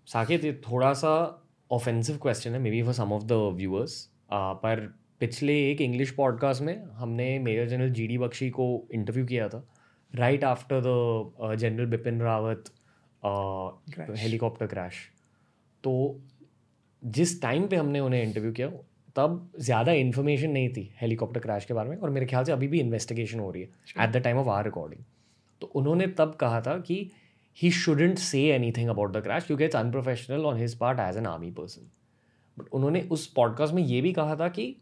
[0.07, 4.95] साकेत ये थोड़ा सा ऑफेंसिव क्वेश्चन है may be for some of the viewers पर
[5.21, 9.67] पिछले एक इंग्लिश पॉडकास्ट में हमने major general G D Bakshi को इंटरव्यू किया था
[10.13, 12.65] right after the general Bipin Rawat
[14.19, 14.95] helicopter crash
[15.85, 15.95] तो
[17.03, 18.69] जिस टाइम पे हमने उन्हें इंटरव्यू किया
[19.17, 22.69] तब ज़्यादा इन्फॉर्मेशन नहीं थी हेलीकॉप्टर क्रैश के बारे में और मेरे ख्याल से अभी
[22.69, 25.05] भी इन्वेस्टिगेशन हो रही है at the time of our recording
[25.61, 27.11] तो उन्होंने तब कहा था कि
[27.59, 31.27] he shouldn't say anything about the crash क्योंकि it's unprofessional on his part as an
[31.27, 31.91] army person
[32.57, 34.75] but उन्होंने उस पॉडकास्ट में ये भी कहा था कि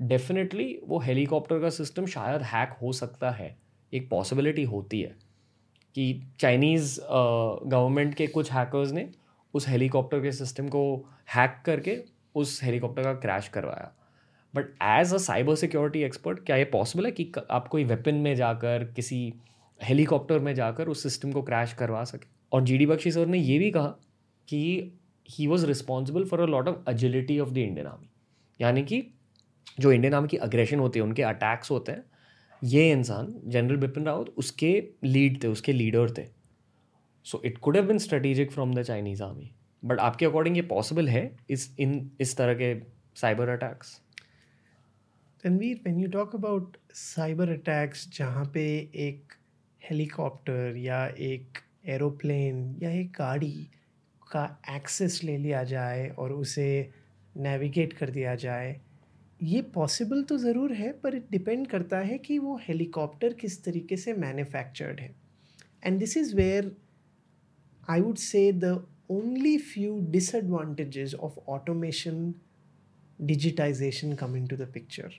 [0.00, 3.56] डेफिनेटली वो हेलीकॉप्टर का सिस्टम शायद हैक हो सकता है।
[3.92, 5.14] एक पॉसिबिलिटी होती है
[5.96, 9.08] कि चाइनीज़ गवर्नमेंट के कुछ हैकर्स ने
[9.54, 10.82] उस हेलीकॉप्टर के सिस्टम को
[11.34, 11.98] हैक करके
[12.34, 13.92] उस हेलीकॉप्टर का क्रैश करवाया।
[14.54, 18.34] But as a cyber security expert क्या ये पॉसिबल है कि आप कोई वेपन में
[18.36, 19.32] जाकर, किसी
[19.80, 22.26] हेलीकॉप्टर में जाकर उस सिस्टम को क्रैश करवा सके?
[22.52, 23.88] और जी डी बख्शी सर ने ये भी कहा
[24.48, 24.92] कि
[25.28, 28.08] he was responsible for a lot of agility of the Indian army
[28.60, 29.00] यानी कि
[29.80, 32.04] जो इंडियन आर्मी की अग्रेशन होती है, उनके अटैक्स होते हैं,
[32.62, 34.72] ये इंसान जनरल बिपिन रावत उसके
[35.04, 36.26] लीड थे, उसके लीडर थे।
[37.26, 39.50] So it could have been strategic from the Chinese army
[39.82, 42.74] but आपके अकॉर्डिंग ये पॉसिबल है इस, इन, इस तरह के
[43.14, 44.00] cyber attacks
[45.44, 49.32] Tanvir when you talk about cyber attacks जहाँ पे एक
[49.82, 53.68] हेलीकॉप्टर या एक एरोप्लेन या एक गाड़ी
[54.30, 56.68] का एक्सेस ले लिया जाए और उसे
[57.36, 58.80] नेविगेट कर दिया जाए
[59.40, 63.96] ये पॉसिबल तो ज़रूर है, पर इट डिपेंड करता है कि वो हेलीकॉप्टर किस तरीके
[63.96, 65.14] से मैन्युफैक्चर्ड है।
[65.82, 66.70] And this is where
[67.82, 68.72] I would say the
[69.10, 72.34] only few disadvantages of automation
[73.18, 75.14] digitization come into the picture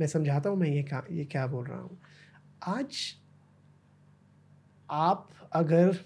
[0.00, 1.98] मैं समझाता हूँ, मैं ये क्या ये क्या बोल रहा हूँ।
[2.68, 2.96] आज
[4.88, 5.98] आप अगर,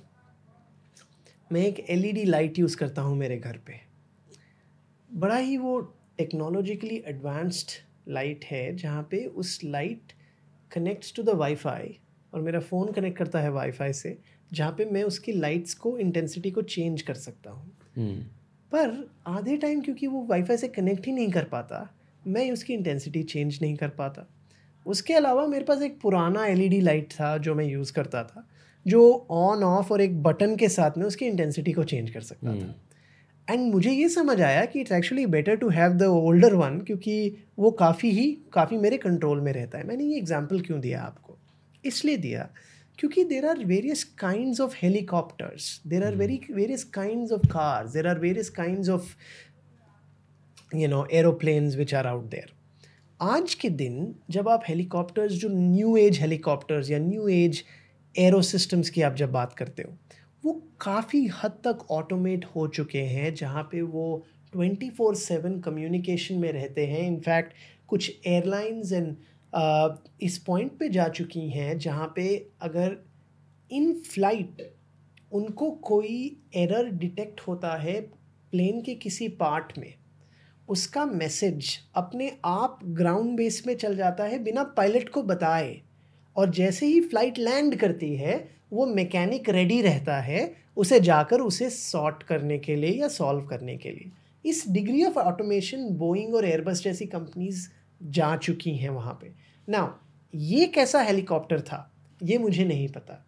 [1.51, 3.81] मैं एक एलईडी लाइट यूज़ करता हूँ मेरे घर पे,
[5.11, 5.81] बड़ा ही वो
[6.18, 7.70] टेक्नोलॉजिकली एडवांस्ड
[8.09, 10.12] लाइट है जहाँ पे उस light
[10.72, 11.98] connects to the wifi
[12.35, 14.18] और मेरा फ़ोन कनेक्ट करता है वाईफाई से
[14.52, 18.24] जहाँ पे मैं उसकी लाइट्स को इंटेंसिटी को चेंज कर सकता हूँ। Hmm.
[18.72, 21.94] पर आधे टाइम क्योंकि वो वाईफाई से कनेक्ट ही नहीं कर पाता
[22.26, 24.26] मैं उसकी इंटेंसिटी चेंज नहीं कर पाता।
[24.87, 28.48] उसके अलावा मेरे पास एक पुराना एलईडी लाइट था जो मैं यूज़ करता था
[28.87, 32.55] जो ऑन ऑफ़ और एक बटन के साथ में उसकी इंटेंसिटी को चेंज कर सकता
[32.55, 32.74] था।
[33.48, 33.72] एंड.
[33.72, 37.16] मुझे ये समझ आया कि it's actually better to have the older one क्योंकि
[37.59, 41.38] वो काफ़ी ही काफ़ी मेरे कंट्रोल में रहता है। मैंने ये एग्ज़ाम्पल क्यों दिया आपको?
[41.85, 42.48] इसलिए दिया
[42.98, 48.06] क्योंकि there are various kind of helicopters there are very various kind of cars there
[48.06, 49.14] are various kind of
[50.74, 52.52] you know aeroplanes which are out there
[53.20, 57.62] आज के दिन जब आप हेलीकॉप्टर्स जो न्यू एज हेलीकॉप्टर्स या न्यू एज
[58.14, 59.96] एरो सिस्टम्स की आप जब बात करते हो
[60.46, 66.35] वो काफ़ी हद तक ऑटोमेट हो चुके हैं, जहाँ पे वो ट्वेंटी फोर सेवन कम्युनिकेशन
[66.35, 67.52] में रहते हैं। इनफैक्ट
[67.88, 69.16] कुछ एयरलाइंस एंड
[70.22, 72.26] इस पॉइंट पे जा चुकी हैं, जहाँ पे
[72.62, 72.96] अगर
[73.70, 74.62] इन फ़्लाइट
[75.32, 78.00] उनको कोई एरर डिटेक्ट होता है
[78.52, 79.94] प्लेन के किसी पार्ट में,
[80.68, 85.80] उसका मैसेज अपने आप ग्राउंड बेस में चल जाता है बिना पायलट को बताए।
[86.37, 88.37] और जैसे ही फ़्लाइट लैंड करती है
[88.72, 93.76] वो मैकेनिक रेडी रहता है उसे जाकर उसे सॉर्ट करने के लिए या सॉल्व करने
[93.76, 94.11] के लिए।
[94.44, 97.68] इस डिग्री ऑफ़ ऑटोमेशन बोइंग और एयरबस जैसी कंपनीज़
[98.00, 99.33] जा चुकी हैं वहाँ पे।
[99.68, 100.00] ना
[100.35, 103.22] ये कैसा हेलीकॉप्टर था, ये मुझे नहीं पता।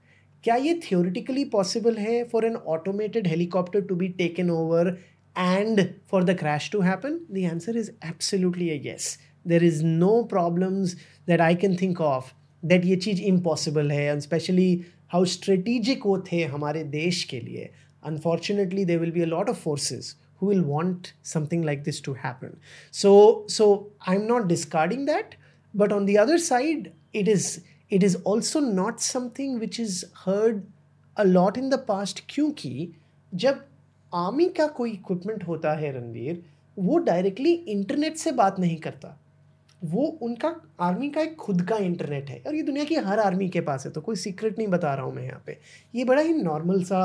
[0.45, 4.89] क्या ये थियोरिटिकली पॉसिबल है for an automated helicopter to be taken over
[5.37, 10.95] and for the crash to happen the answer is absolutely yes there is no problems
[11.29, 14.71] that I can think of that ये चीज़ impossible है and specially
[15.13, 17.71] how strategic वो थे हमारे देश के लिए.
[18.03, 22.13] Unfortunately they will be a lot of forces who will want something like this to
[22.25, 22.59] happen
[22.93, 23.13] so
[23.51, 23.71] so
[24.09, 25.35] I am not discarding that
[25.75, 27.59] but on the other side it is
[27.91, 30.63] it is also not something which is heard
[31.17, 32.89] a lot in the past क्योंकि
[33.33, 33.65] जब
[34.13, 36.43] army का कोई equipment होता है रणवीर,
[36.77, 39.09] वो directly internet से बात नहीं करता.
[39.83, 43.49] वो उनका आर्मी का एक खुद का इंटरनेट है। और ये दुनिया की हर आर्मी
[43.49, 45.59] के पास है तो कोई सीक्रेट नहीं बता रहा हूँ मैं यहाँ पे।
[45.95, 47.01] ये बड़ा ही नॉर्मल सा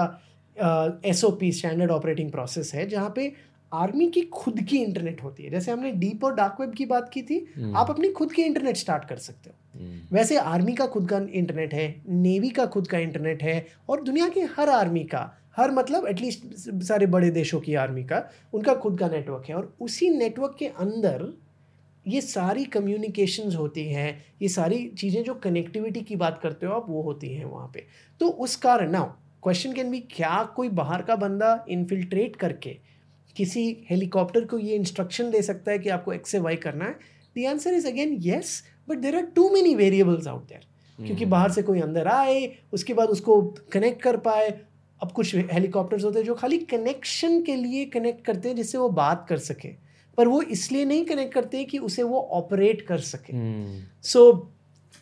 [1.06, 3.32] S O P standard operating process है जहाँ पे
[3.72, 7.10] आर्मी की खुद की इंटरनेट होती है। जैसे हमने डीप और डार्क वेब की बात
[7.14, 10.74] की थी हम्म। आप अपनी खुद की इंटरनेट स्टार्ट कर सकते हो। हम्म। वैसे आर्मी
[10.74, 14.70] का खुद का इंटरनेट है नेवी का खुद का इंटरनेट है और दुनिया की हर
[14.70, 16.44] आर्मी का हर मतलब एटलीस्ट
[16.84, 20.68] सारे बड़े देशों की आर्मी का उनका खुद का नेटवर्क है। और उसी नेटवर्क के
[20.68, 21.26] अंदर
[22.06, 26.86] ये सारी कम्युनिकेशंस होती हैं ये सारी चीज़ें जो कनेक्टिविटी की बात करते हो आप
[26.89, 27.86] वो होती हैं वहाँ पे।
[28.22, 29.06] तो उस कारण नाउ
[29.44, 32.78] क्वेश्चन कैन बी क्या कोई बाहर का बंदा इनफिल्ट्रेट करके
[33.36, 36.96] किसी हेलीकॉप्टर को ये इंस्ट्रक्शन दे सकता है कि आपको एक्स से वाई करना है?
[37.38, 40.66] The answer is again yes but there are too many variables out there
[41.00, 43.42] क्योंकि बाहर से कोई अंदर आए उसके बाद उसको
[43.74, 44.50] कनेक्ट कर पाए
[45.02, 48.89] अब कुछ हेलीकॉप्टर्स होते हैं जो खाली कनेक्शन के लिए कनेक्ट करते हैं जिससे वो
[48.89, 49.70] बात कर सके।
[50.17, 53.34] पर वो इसलिए नहीं कनेक्ट करते कि उसे वो ऑपरेट कर सके।
[54.02, 54.32] So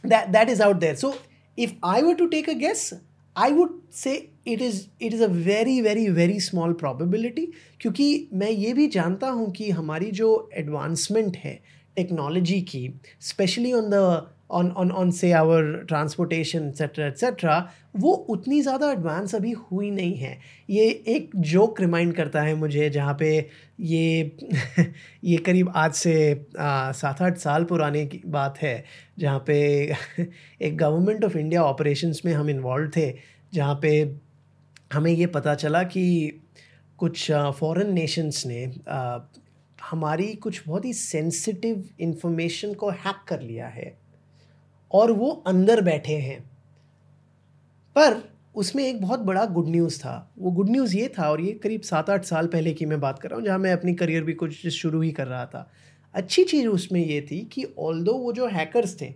[0.03, 1.13] that is out there so
[1.57, 2.89] if I was to take a guess
[3.35, 4.13] I would say
[4.47, 7.45] it is it is a very very very small probability
[7.79, 11.59] क्योंकि मैं ये भी जानता हूँ कि हमारी जो एडवांसमेंट है
[11.95, 13.95] टेक्नोलॉजी की specially on the
[14.51, 17.57] on on on say our transportation etcetera etcetera
[17.95, 20.37] वो उतनी ज़्यादा एडवांस अभी हुई नहीं है।
[20.69, 23.29] ये एक जोक रिमाइंड करता है मुझे जहाँ पे
[23.79, 24.37] ये
[25.23, 26.15] ये करीब आज से
[26.57, 28.83] सात आठ साल पुराने की बात है
[29.19, 29.57] जहाँ पे
[30.61, 33.11] एक गवर्नमेंट ऑफ़ इंडिया ऑपरेशंस में हम इन्वॉल्व थे
[33.53, 33.91] जहाँ पे
[34.93, 36.05] हमें ये पता चला कि
[36.97, 39.19] कुछ फॉरेन नेशंस ने आ,
[39.91, 44.00] हमारी कुछ बहुत ही सेंसिटिव इंफॉर्मेशन को हैक कर लिया है।
[44.93, 46.41] और वो अंदर बैठे हैं।
[47.95, 51.51] पर उसमें एक बहुत बड़ा गुड न्यूज़ था। वो गुड न्यूज़ ये था और ये
[51.51, 54.23] करीब सात आठ साल पहले की मैं बात कर रहा हूँ, जहाँ मैं अपनी करियर
[54.23, 55.71] भी कुछ शुरू ही कर रहा था।
[56.13, 59.13] अच्छी चीज़ उसमें ये थी कि ऑल दो वो जो हैकर्स थे,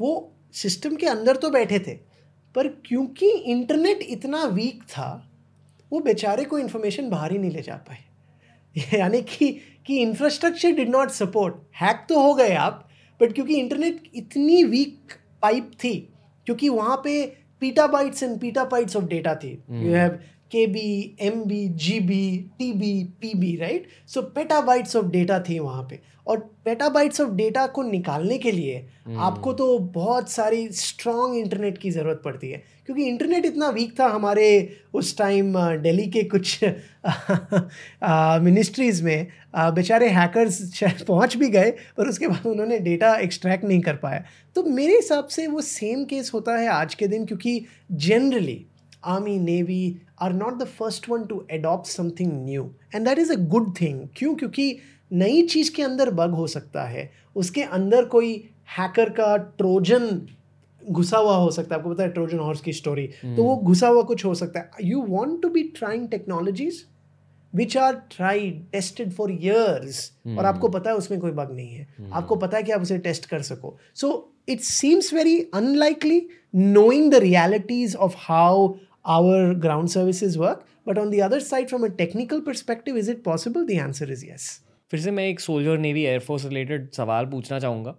[0.00, 1.94] वो सिस्टम के अंदर तो बैठे थे,
[2.54, 5.30] पर क्योंकि इंटरनेट इतना वीक था,
[5.92, 8.04] वो बेचारे को इन्फॉर्मेशन बाहर ही नहीं ले जा पाए।
[8.98, 12.88] यानी कि कि infrastructure did not support hack तो हो गए आप
[13.20, 15.94] बट क्योंकि इंटरनेट इतनी वीक पाइप थी
[16.46, 17.24] क्योंकि वहाँ पे
[17.60, 20.33] peta bytes and peta bytes of data थे you have hmm.
[20.54, 20.76] Kb
[21.28, 21.52] mb
[21.84, 22.18] gb
[22.60, 22.90] tb
[23.22, 28.38] pb right so petabytes of data थी वहाँ पे। और पेटाबाइट्स ऑफ़ डेटा को निकालने
[28.38, 29.18] के लिए hmm.
[29.18, 34.06] आपको तो बहुत सारी स्ट्रॉन्ग इंटरनेट की ज़रूरत पड़ती है। क्योंकि इंटरनेट इतना वीक था
[34.06, 34.46] हमारे
[34.94, 36.64] उस टाइम दिल्ली के कुछ
[38.44, 43.80] मिनिस्ट्रीज़ में। बेचारे हैकर्स शायद पहुँच भी गए पर उसके बाद उन्होंने डेटा एक्सट्रैक्ट नहीं
[43.80, 44.24] कर पाया।
[44.56, 48.64] तो मेरे हिसाब से वो सेम केस होता है आज के दिन क्योंकि generally
[49.04, 53.36] army navy are not the first one to adopt something new and that is a
[53.36, 54.34] good thing क्यों?
[54.34, 54.76] क्योंकि
[55.12, 58.32] नई चीज़ के अंदर बग हो सकता है। उसके अंदर कोई
[58.78, 60.20] हैकर का ट्रोजन
[60.82, 63.88] घुसा हुआ हो सकता है। आपको पता है ट्रोजन हॉर्स की स्टोरी तो वो घुसा
[63.88, 66.82] हुआ कुछ हो सकता है। You want to be trying technologies
[67.54, 71.86] which are tried tested for years और आपको पता है उसमें कोई बग नहीं है।
[72.12, 77.10] आपको पता है कि आप उसे टेस्ट कर सको। So it seems very unlikely knowing
[77.12, 78.74] the realities of how
[79.04, 83.22] our ground services work, but on the other side, from a technical perspective, is it
[83.24, 83.66] possible?
[83.66, 84.46] The answer is yes.
[84.90, 87.94] फिर से मैं एक soldier navy air force related सवाल पूछना चाहूँगा।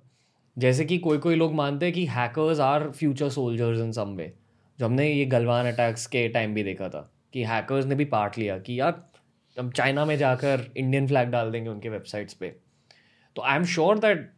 [0.57, 4.31] जैसे कि कोई कोई लोग मानते हैं कि hackers are future soldiers in some way
[4.79, 8.37] जो हमने ये गलवान अटैक्स के टाइम भी देखा था, कि हैकर्स ने भी पार्ट
[8.37, 9.03] लिया कि यार,
[9.57, 12.55] हम चाइना में जाकर इंडियन फ्लैग डाल देंगे उनके वेबसाइट्स पे।
[13.35, 14.29] तो I am sure that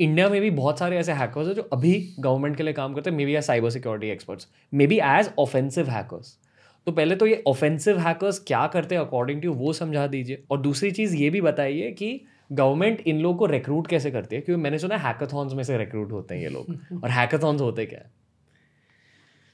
[0.00, 3.10] India में भी बहुत सारे ऐसे हैकर्स हैं जो अभी गवर्नमेंट के लिए काम करते
[3.10, 6.38] हैं may be as cyber security experts may be as offensive hackers
[6.86, 10.60] तो पहले तो ये ऑफेंसिव हैकर्स क्या करते हैं अकॉर्डिंग टू वो समझा दीजिए। और
[10.60, 12.20] दूसरी चीज़ ये भी बताइए कि
[12.52, 14.42] गवर्नमेंट इन लोगों को रिक्रूट कैसे करती है?
[14.42, 18.00] क्योंकि मैंने सुना हैकाथॉन्स में से रिक्रूट होते हैं ये लोग। और हैकाथॉन्स होते क्या
[18.00, 18.10] है?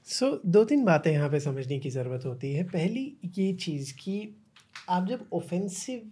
[0.04, 3.94] सो so, दो तीन बातें यहाँ पे समझने की ज़रूरत होती है। पहली ये चीज़
[3.94, 4.36] कि
[4.88, 6.10] आप जब ऑफेंसिव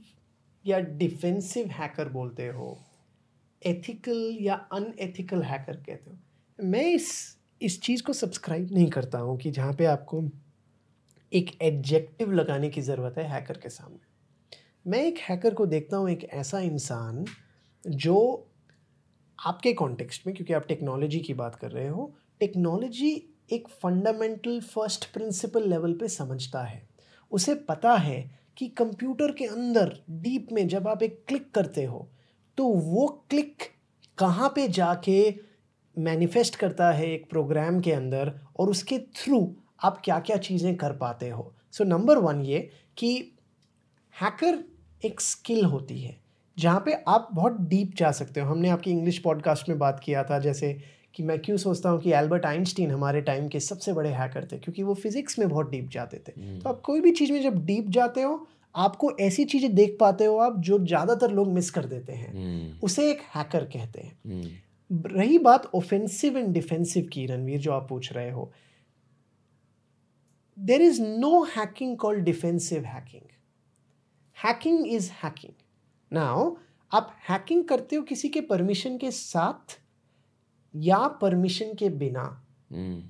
[0.66, 2.78] या डिफेंसिव हैकर बोलते हो
[3.62, 9.36] एथिकल या अनएथिकल हैकर कहते हो। मैं इस इस चीज़ को सब्सक्राइब नहीं करता हूँ
[9.38, 10.22] कि जहाँ पे आपको
[11.32, 13.98] एक एडजेक्टिव लगाने की ज़रूरत है हैकर के सामने।
[14.86, 17.24] मैं एक हैकर को देखता हूँ, एक ऐसा इंसान
[17.84, 18.46] जो
[19.38, 23.10] आपके कॉन्टेक्स्ट में, क्योंकि आप टेक्नोलॉजी की बात कर रहे हो टेक्नोलॉजी
[23.52, 26.82] एक फंडामेंटल फ़र्स्ट प्रिंसिपल लेवल पे समझता है।
[27.32, 32.08] उसे पता है कि कंप्यूटर के अंदर डीप में जब आप एक क्लिक करते हो
[32.56, 33.62] तो वो क्लिक
[34.18, 35.34] कहाँ पे जाके
[35.98, 40.92] मैनिफेस्ट करता है एक प्रोग्राम के अंदर और उसके थ्रू आप क्या क्या चीज़ें कर
[40.92, 41.52] पाते हो?
[41.72, 43.14] सो नंबर वन ये कि
[44.14, 44.64] हैकर
[45.04, 46.16] एक स्किल होती है
[46.58, 50.24] जहाँ पे आप बहुत डीप जा सकते हो। हमने आपकी इंग्लिश पॉडकास्ट में बात किया
[50.24, 50.72] था जैसे
[51.14, 54.58] कि मैं क्यों सोचता हूँ कि एल्बर्ट आइंस्टीन हमारे टाइम के सबसे बड़े हैकर थे
[54.58, 57.64] क्योंकि वो फिजिक्स में बहुत डीप जाते थे। तो आप कोई भी चीज़ में जब
[57.66, 61.84] डीप जाते हो आपको ऐसी चीज़ें देख पाते हो आप जो ज़्यादातर लोग मिस कर
[61.86, 67.72] देते हैं। उसे एक हैकर कहते हैं। रही बात ऑफेंसिव एंड डिफेंसिव की रणवीर जो
[67.72, 68.50] आप पूछ रहे हो।
[70.58, 73.22] There is no hacking called defensive hacking
[74.36, 75.52] hacking is hacking
[76.12, 76.54] now
[76.92, 79.78] आप हैकिंग करते हो किसी के परमिशन के साथ
[80.74, 82.24] या परमिशन के बिना?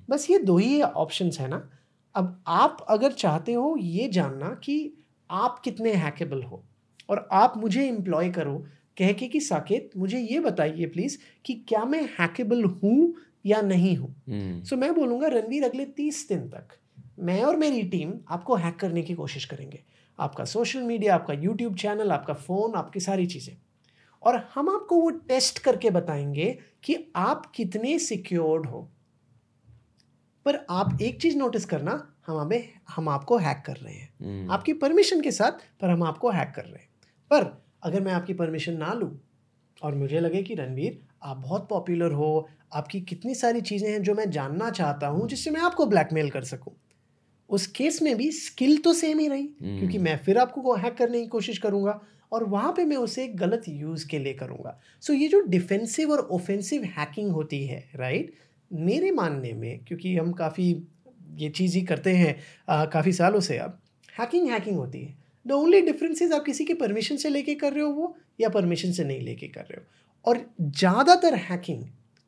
[0.09, 1.67] बस ये दो ही ऑप्शंस है ना।
[2.15, 4.93] अब आप अगर चाहते हो ये जानना कि
[5.31, 6.65] आप कितने हैकेबल हो?
[7.09, 8.65] और आप मुझे एम्प्लॉय करो
[8.97, 13.15] कह के कि साकेत मुझे ये बताइए प्लीज़ कि क्या मैं हैकेबल हूँ
[13.45, 14.23] या नहीं हूँ?
[14.29, 16.67] सो हम्म। so, मैं बोलूँगा रणवीर अगले तीस दिन तक
[17.19, 19.83] मैं और मेरी टीम आपको हैक करने की कोशिश करेंगे।
[20.19, 23.57] आपका सोशल मीडिया आपका यूट्यूब चैनल आपका फ़ोन आपकी सारी चीज़ें।
[24.23, 28.91] और हम आपको वो टेस्ट करके बताएँगे कि आप कितने सिक्योर्ड हो।
[30.45, 34.51] पर आप एक चीज़ नोटिस करना हम हमें हम आपको हैक कर रहे हैं। हम्म।
[34.51, 36.89] आपकी परमिशन के साथ पर हम आपको हैक कर रहे हैं।
[37.31, 39.19] पर अगर मैं आपकी परमिशन ना लूँ
[39.83, 44.13] और मुझे लगे कि रणवीर आप बहुत पॉपुलर हो आपकी कितनी सारी चीज़ें हैं जो
[44.13, 46.73] मैं जानना चाहता हूँ जिससे मैं आपको ब्लैकमेल कर सकूँ
[47.49, 51.21] उस केस में भी स्किल तो सेम ही रही क्योंकि मैं फिर आपको हैक करने
[51.21, 55.19] की कोशिश करूँगा और वहाँ पे मैं उसे गलत यूज़ के लिए करूँगा। सो so,
[55.19, 58.33] ये जो डिफेंसिव और ऑफेंसिव हैकिंग होती है राइट
[58.73, 60.83] मेरे मानने में क्योंकि हम काफ़ी
[61.31, 65.15] ये चीज़ ही करते हैं काफ़ी सालों से आप हैकिंग हैकिंग होती है।
[65.45, 68.49] द ओनली डिफरेंस इज़ आप किसी के परमिशन से लेके कर रहे हो वो, या
[68.49, 69.85] परमिशन से नहीं लेके कर रहे हो।
[70.25, 71.83] और ज़्यादातर हैकिंग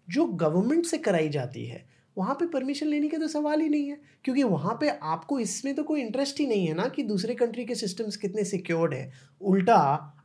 [0.07, 1.85] जो गवर्नमेंट से कराई जाती है,
[2.17, 5.73] वहाँ पे परमिशन लेने का तो सवाल ही नहीं है। क्योंकि वहाँ पे आपको इसमें
[5.75, 9.11] तो कोई इंटरेस्ट ही नहीं है ना कि दूसरे कंट्री के सिस्टम्स कितने सिक्योर्ड है।
[9.41, 9.77] उल्टा,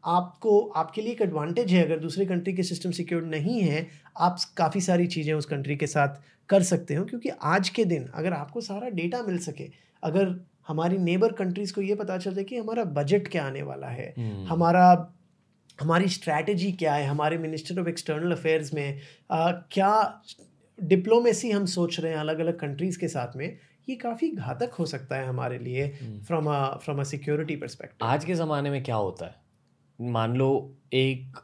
[0.06, 3.86] आपको, आपके लिए एक एडवांटेज है, अगर दूसरे कंट्री के सिस्टम सिक्योर्ड नहीं है,
[4.16, 8.06] आप काफ़ी सारी चीज़ें उस कंट्री के साथ कर सकते हो क्योंकि आज के दिन
[8.14, 9.68] अगर आपको सारा डेटा मिल सके
[10.02, 10.34] अगर
[10.68, 14.12] हमारी नेबर कंट्रीज़ को ये पता चल जाए कि हमारा बजट क्या आने वाला है
[14.18, 14.84] हम्म। हमारा
[15.78, 20.22] हमारी स्ट्रैटेजी क्या है हमारे मिनिस्टर ऑफ़ एक्सटर्नल अफेयर्स में आ, क्या
[20.78, 23.58] डिप्लोमेसी हम सोच रहे हैं अलग अलग कंट्रीज़ के साथ में
[23.88, 25.88] ये काफ़ी घातक हो सकता है हमारे लिए
[26.26, 26.48] from
[26.84, 29.34] from a security perspective आज के ज़माने में क्या होता है?
[29.98, 30.50] मान लो
[30.94, 31.38] एक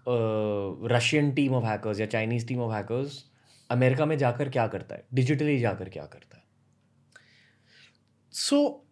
[0.92, 3.24] रशियन टीम ऑफ़ हैकर्स या Chinese team of hackers
[3.70, 5.04] America में जाकर क्या करता है?
[5.14, 6.44] डिजिटली जाकर क्या करता है?
[8.32, 8.86] सो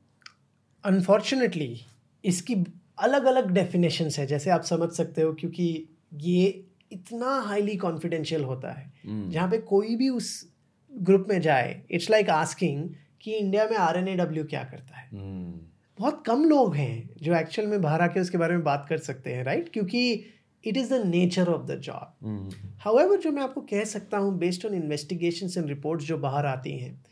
[0.85, 1.81] अनफॉर्चुनेटली
[2.25, 2.55] इसकी
[2.99, 8.73] अलग अलग डेफिनेशंस है जैसे आप समझ सकते हो क्योंकि ये इतना हाईली कॉन्फिडेंशियल होता
[8.73, 10.53] है। हम्म। जहाँ पे कोई भी उस
[10.93, 12.91] ग्रुप में जाए इट्स लाइक आस्किंग
[13.23, 15.09] कि इंडिया में आर क्या करता है?
[15.13, 15.61] हम्म,
[15.99, 19.35] बहुत कम लोग हैं जो एक्चुअल में बाहर आके उसके बारे में बात कर सकते
[19.35, 20.25] हैं राइट क्योंकि
[20.65, 22.49] it is the nature of the job
[22.81, 26.79] however जो मैं आपको कह सकता हूँ based on investigation and reports जो बाहर आती
[26.79, 27.03] हैं,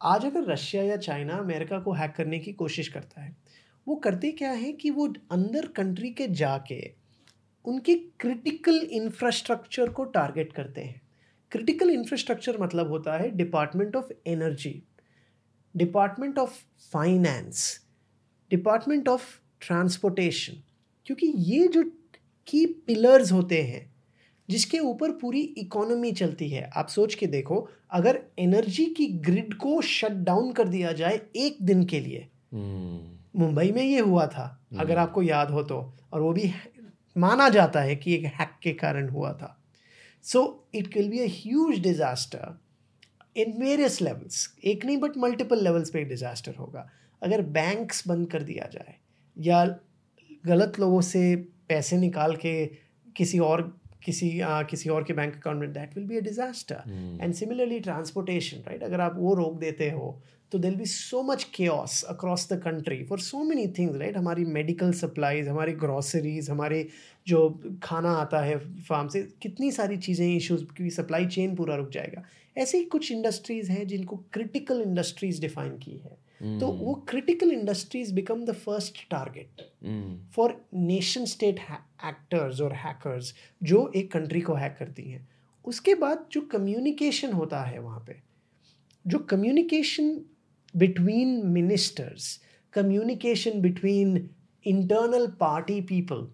[0.00, 3.36] आज अगर रशिया या चाइना अमेरिका को हैक करने की कोशिश करता है,
[3.86, 6.80] वो करते क्या है कि वो अंदर कंट्री के जाके
[7.64, 11.00] उनके क्रिटिकल इंफ्रास्ट्रक्चर को टारगेट करते हैं।
[11.52, 14.82] क्रिटिकल इंफ्रास्ट्रक्चर मतलब होता है department of energy
[15.74, 16.58] department of
[16.92, 17.80] finance
[18.50, 19.24] department of
[19.60, 20.62] transportation
[21.06, 21.82] क्योंकि ये जो
[22.48, 23.90] की पिलर्स होते हैं
[24.48, 29.80] जिसके ऊपर पूरी इकोनॉमी चलती है। आप सोच के देखो अगर एनर्जी की ग्रिड को
[29.82, 34.46] शट डाउन कर दिया जाए एक दिन के लिए हम्म, मुंबई में ये हुआ था
[34.78, 35.78] अगर आपको याद हो तो
[36.12, 36.50] और वो भी
[37.16, 39.56] माना जाता है कि एक हैक के कारण हुआ था।
[40.24, 40.42] So
[40.74, 42.58] it will be a huge disaster
[43.36, 46.88] in various levels एक नहीं बट मल्टीपल लेवल्स पे डिजास्टर होगा।
[47.22, 48.94] अगर बैंक्स बंद कर दिया जाए
[49.36, 49.64] या
[50.46, 51.22] गलत लोगों से
[51.68, 52.64] पैसे निकाल के
[53.16, 53.62] किसी और
[54.04, 57.80] किसी आ, किसी और के बैंक अकाउंट में that will be a disaster and similarly
[57.80, 60.20] transportation right अगर आप वो रोक देते हो
[60.52, 64.44] तो there'll be so much chaos across the country for so many things right हमारी
[64.44, 66.86] मेडिकल सप्लाईज हमारी ग्रॉसरीज हमारे
[67.26, 67.48] जो
[67.82, 72.22] खाना आता है फार्म से कितनी सारी चीज़ें इश्यूज़ की सप्लाई चेन पूरा रुक जाएगा।
[72.58, 78.14] ऐसे ही कुछ इंडस्ट्रीज़ हैं जिनको क्रिटिकल इंडस्ट्रीज़ डिफाइन की है। तो वो critical industries
[78.14, 79.60] become the first target
[80.34, 81.60] for nation state
[82.06, 85.28] actors और हैकर्स जो एक कंट्री को हैक करती हैं।
[85.64, 88.20] उसके बाद जो कम्युनिकेशन होता है वहाँ पे
[89.06, 90.20] जो communication
[90.76, 92.40] between ministers
[92.72, 94.28] communication between
[94.66, 96.26] internal party people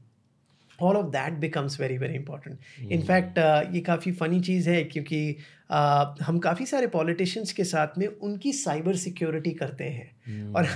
[0.83, 2.59] all of that becomes very very important
[2.93, 3.38] in fact
[3.75, 5.37] ये काफ़ी फ़नी चीज़ है क्योंकि
[5.73, 10.57] uh, हम काफ़ी सारे पॉलिटिशियंस के साथ में उनकी साइबर सिक्योरिटी करते हैं। Mm.
[10.57, 10.69] और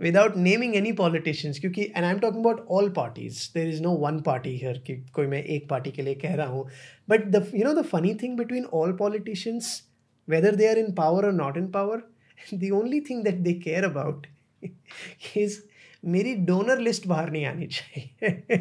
[0.00, 3.90] विदाउट नेमिंग एनी पॉलिटिशियंस क्योंकि and I am talking about all parties there is no
[3.90, 6.68] one party हर कि कोई मैं एक पार्टी के लिए कह रहा हूँ।
[7.08, 9.82] But the you know the funny thing between all politicians
[10.28, 12.02] whether they are in power और not in power
[12.52, 14.26] the only thing that they care about
[15.34, 15.62] is
[16.02, 18.58] मेरी डोनर लिस्ट बाहर नहीं आनी चाहिए।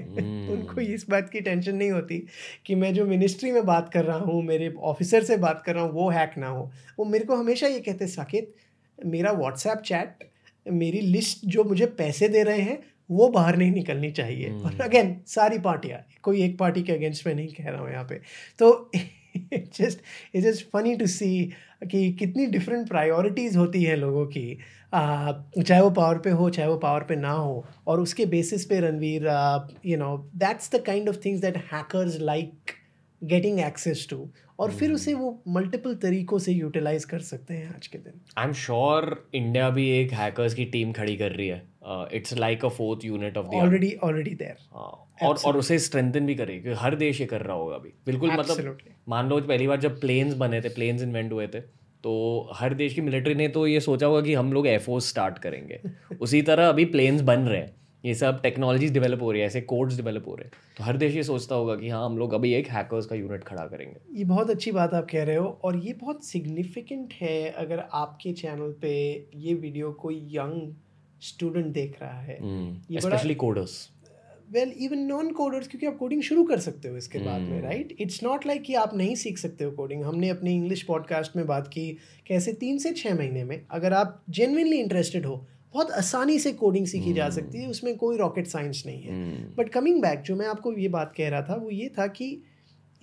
[0.52, 2.18] उनको इस बात की टेंशन नहीं होती
[2.66, 5.84] कि मैं जो मिनिस्ट्री में बात कर रहा हूँ मेरे ऑफिसर से बात कर रहा
[5.84, 8.54] हूँ वो हैक ना हो। वो मेरे को हमेशा ये कहते साकित
[9.00, 10.30] मेरा व्हाट्सएप चैट
[10.66, 15.16] मेरी लिस्ट जो मुझे पैसे दे रहे हैं वो बाहर नहीं निकलनी चाहिए। और अगेन
[15.28, 18.20] सारी पार्टियाँ कोई एक पार्टी के अगेंस्ट में नहीं कह रहा हूँ यहाँ पे।
[18.60, 18.92] तो
[19.76, 20.00] just
[20.36, 21.30] it is funny to see
[21.92, 24.58] कि कितनी डिफरेंट प्रायोरिटीज़ होती हैं लोगों की।
[24.94, 28.80] चाहे वो पावर पे हो चाहे वो पावर पे ना हो और उसके बेसिस पे
[28.80, 29.28] Ranveer
[29.86, 32.72] you know that's the kind of things that hackers like
[33.22, 34.28] getting access to
[34.60, 38.48] और फिर उसे वो मल्टीपल तरीकों से यूटिलाइज कर सकते हैं आज के दिन। आई
[38.48, 41.62] एम श्योर इंडिया भी एक हैकर्स की टीम खड़ी कर रही है।
[42.14, 44.68] It's like a fourth unit of already already there
[45.22, 48.32] और और उसे स्ट्रेंथन भी करेगी क्योंकि हर देश ये कर रहा होगा अभी। बिल्कुल
[48.32, 48.78] मतलब
[49.10, 51.62] मान लो पहली बार जब प्लेन्स बने थे प्लेन्स इन्वेंट हुए थे
[52.04, 55.38] तो हर देश की मिलिट्री ने तो ये सोचा होगा कि हम लोग एयरफोर्स स्टार्ट
[55.38, 55.80] करेंगे।
[56.22, 59.62] उसी तरह अभी प्लेन्स बन रहे हैं। ये सब टेक्नोलॉजीज़ डेवलप हो रही है ऐसे
[59.62, 62.34] कोड्स डेवलप हो रहे हैं। तो हर देश ये सोचता होगा कि हाँ हम लोग
[62.34, 65.48] अभी एक हैकर्स का यूनिट खड़ा करेंगे। ये बहुत अच्छी बात आप कह रहे हो
[65.64, 68.94] और ये बहुत सिग्निफिकेंट है अगर आपके चैनल पे
[69.36, 70.74] ये वीडियो कोई यंग
[71.22, 72.38] स्टूडेंट देख रहा है।
[72.92, 73.90] Specially coders
[74.50, 77.50] well even non coders क्योंकि आप कोडिंग शुरू कर सकते हो इसके बाद Hmm.
[77.50, 80.84] में राइट इट्स नॉट लाइक कि आप नहीं सीख सकते हो कोडिंग हमने अपनी इंग्लिश
[80.84, 81.98] पॉडकास्ट में बात की
[82.28, 85.36] कैसे तीन से छः महीने में अगर आप जेनविनली इंटरेस्टेड हो
[85.74, 89.58] बहुत आसानी से कोडिंग सीखी जा सकती है उसमें कोई रॉकेट साइंस नहीं है Hmm.
[89.58, 92.42] बट कमिंग बैक जो मैं आपको ये बात कह रहा था वो ये था कि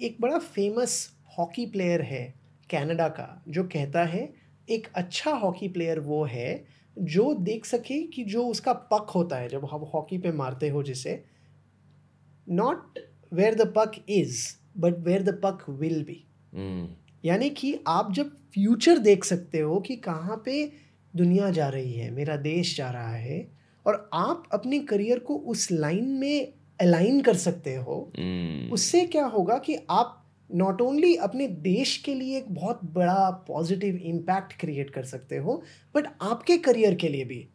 [0.01, 2.35] एक बड़ा फ़ेमस हॉकी प्लेयर है
[2.71, 4.33] कनाडा का जो कहता है
[4.71, 6.65] एक अच्छा हॉकी प्लेयर वो है
[6.99, 10.83] जो देख सके कि जो उसका पक होता है जब हम हॉकी पे मारते हो
[10.83, 11.36] जिसे
[12.51, 12.99] not
[13.33, 16.25] where the puck is but where the puck will be.
[17.25, 20.73] यानी कि आप जब फ्यूचर देख सकते हो कि कहाँ पे
[21.17, 23.53] दुनिया जा रही है मेरा देश जा रहा है
[23.87, 28.73] और आप अपने करियर को उस लाइन में अलाइन कर सकते हो Hmm.
[28.73, 30.23] उससे क्या होगा कि आप
[30.55, 35.63] नॉट ओनली अपने देश के लिए एक बहुत बड़ा पॉजिटिव इम्पैक्ट क्रिएट कर सकते हो
[35.95, 37.49] बट आपके करियर के लिए भी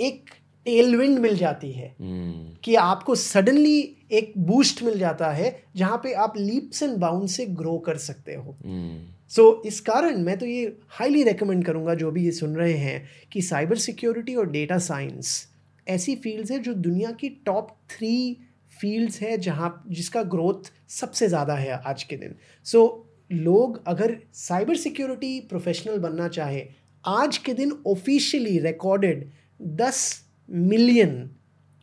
[0.00, 0.30] एक
[0.66, 2.62] टेलविंड मिल जाती है Hmm.
[2.64, 7.46] कि आपको सडनली एक बूस्ट मिल जाता है जहाँ पे आप लीप्स एंड बाउंड से
[7.46, 9.14] ग्रो कर सकते हो Hmm.
[9.30, 12.72] सो so, इस कारण मैं तो ये हाईली रेकमेंड करूँगा जो भी ये सुन रहे
[12.72, 15.48] हैं कि साइबर सिक्योरिटी और डेटा साइंस
[15.88, 18.36] ऐसी फील्ड्स है जो दुनिया की टॉप थ्री
[18.80, 22.34] फील्ड्स है जहाँ जिसका ग्रोथ सबसे ज़्यादा है आज के दिन
[22.64, 26.66] सो so, लोग अगर साइबर सिक्योरिटी प्रोफेशनल बनना चाहे
[27.04, 29.30] आज के दिन ऑफिशियली रिकॉर्डेड
[29.62, 31.30] दस मिलियन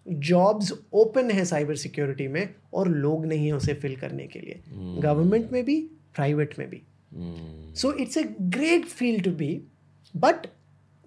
[0.10, 4.62] जॉब्स ओपन है साइबर सिक्योरिटी में और लोग नहीं हैं उसे फिल करने के लिए।
[5.02, 5.82] गवर्नमेंट में भी
[6.16, 7.76] प्राइवेट में भी। Hmm.
[7.78, 9.62] So it's a great field to be
[10.16, 10.48] but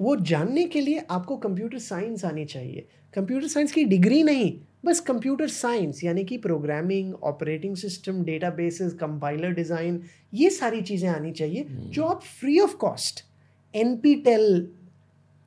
[0.01, 5.01] वो जानने के लिए आपको कंप्यूटर साइंस आनी चाहिए। कंप्यूटर साइंस की डिग्री नहीं बस
[5.01, 10.03] कंप्यूटर साइंस यानी कि programming operating system data databases compiler design
[10.35, 13.25] ये सारी चीज़ें आनी चाहिए जो आप free of cost
[14.15, 14.69] NPTEL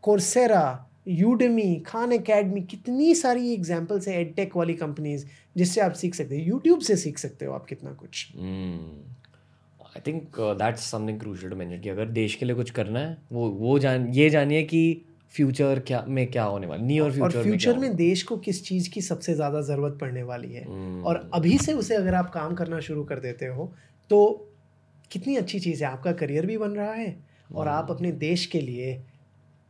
[0.02, 6.38] Coursera Udemy Khan Academy कितनी सारी एग्जाम्पल्स है एडटेक वाली कंपनीज़ जिससे आप सीख सकते
[6.38, 8.26] हो। यूट्यूब से सीख सकते हो आप कितना कुछ।
[9.88, 13.18] I think that's something crucial to mention कि अगर देश के लिए कुछ करना है
[13.32, 14.82] वो वो जान ये जानिए कि
[15.34, 18.64] फ्यूचर क्या में क्या होने वाला नियर फ्यूचर और फ्यूचर फ्यूचर में देश को किस
[18.66, 22.30] चीज़ की सबसे ज़्यादा ज़रूरत पड़ने वाली है। हम्म। और अभी से उसे अगर आप
[22.30, 23.72] काम करना शुरू कर देते हो
[24.12, 24.20] तो
[25.12, 27.16] कितनी अच्छी चीज़ है आपका करियर भी बन रहा है
[27.56, 28.94] और आप अपने देश के लिए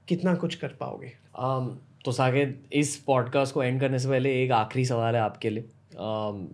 [0.07, 1.67] कितना कुछ कर पाओगे। Um,
[2.05, 5.63] तो साकेत इस पॉडकास्ट को एंड करने से पहले एक आखिरी सवाल है आपके लिए।
[5.63, 6.45] Um,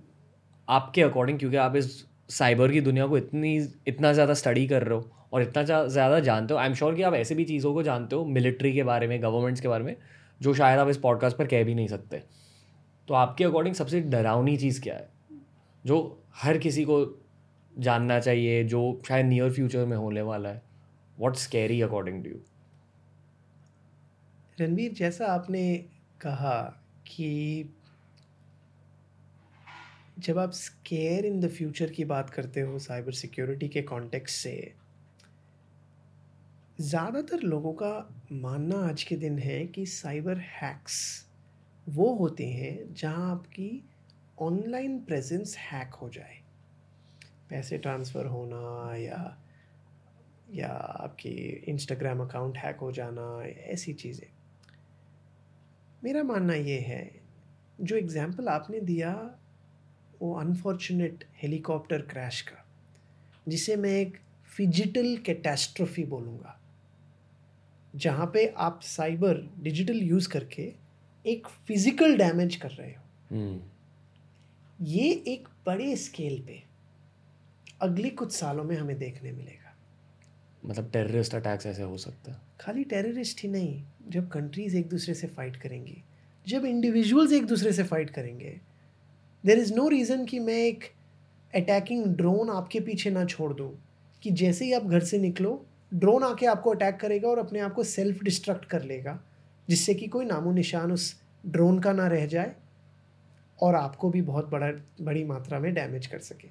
[0.68, 3.56] आपके अकॉर्डिंग क्योंकि आप इस साइबर की दुनिया को इतनी
[3.88, 7.02] इतना ज़्यादा स्टडी कर रहे हो और इतना ज़्यादा जानते हो। आई एम श्योर कि
[7.02, 9.96] आप ऐसे भी चीज़ों को जानते हो मिलिट्री के बारे में गवर्नमेंट्स के बारे में
[10.42, 12.22] जो शायद आप इस पॉडकास्ट पर कह भी नहीं सकते।
[13.08, 15.10] तो आपके अकॉर्डिंग सबसे डरावनी चीज़ क्या है?
[15.86, 17.06] जो हर किसी को
[17.80, 20.62] जानना चाहिए जो शायद नियर फ्यूचर में होने वाला है।
[21.18, 22.40] What scary according to you
[24.58, 25.64] Ranveer जैसा आपने
[26.22, 26.60] कहा
[27.08, 27.70] कि
[30.20, 34.74] जब आप स्केयर इन द फ्यूचर की बात करते हो साइबर सिक्योरिटी के कॉन्टेक्स्ट से,
[36.80, 37.91] ज़्यादातर लोगों का
[38.34, 40.99] मानना आज के दिन है कि साइबर हैक्स
[41.88, 43.70] वो होते हैं जहाँ आपकी
[44.41, 46.39] ऑनलाइन प्रेजेंस हैक हो जाए।
[47.49, 49.38] पैसे ट्रांसफ़र होना या
[50.54, 51.30] या आपकी
[51.68, 54.33] इंस्टाग्राम अकाउंट हैक हो जाना, ऐसी चीज़ें।
[56.04, 57.22] मेरा मानना ये है
[57.82, 59.36] जो एग्ज़ाम्पल आपने दिया
[60.22, 62.66] वो अनफॉर्चुनेट हेलीकॉप्टर क्रैश का
[63.47, 64.18] जिसे मैं एक
[64.58, 66.60] फिजिटल कैटेस्ट्रोफी बोलूँगा
[67.95, 70.74] जहाँ पे आप साइबर डिजिटल यूज़ करके
[71.26, 73.68] एक फ़िज़िकल डैमेज कर रहे हो। hmm.
[74.82, 76.64] ये एक बड़े स्केल पे
[77.82, 79.76] अगले कुछ सालों में हमें देखने मिलेगा।
[80.66, 85.14] मतलब टेररिस्ट अटैक्स ऐसे हो सकता हैं। खाली टेररिस्ट ही नहीं जब कंट्रीज़ एक दूसरे
[85.14, 86.04] से फाइट करेंगी,
[86.47, 88.62] जब इंडिविजुअल्स एक दूसरे से फाइट करेंगे
[89.45, 90.84] देर इज़ नो रीज़न कि मैं एक
[91.56, 93.80] अटैकिंग ड्रोन आपके पीछे ना छोड़ दूँ।
[94.24, 97.74] कि जैसे ही आप घर से निकलो ड्रोन आके आपको अटैक करेगा और अपने आप
[97.74, 99.24] को सेल्फ डिस्ट्रक्ट कर लेगा,
[99.70, 102.56] जिससे कि कोई नामो निशान उस ड्रोन का ना रह जाए
[103.62, 106.47] और आपको भी बहुत बड़ा, बड़ी मात्रा में डैमेज कर सके।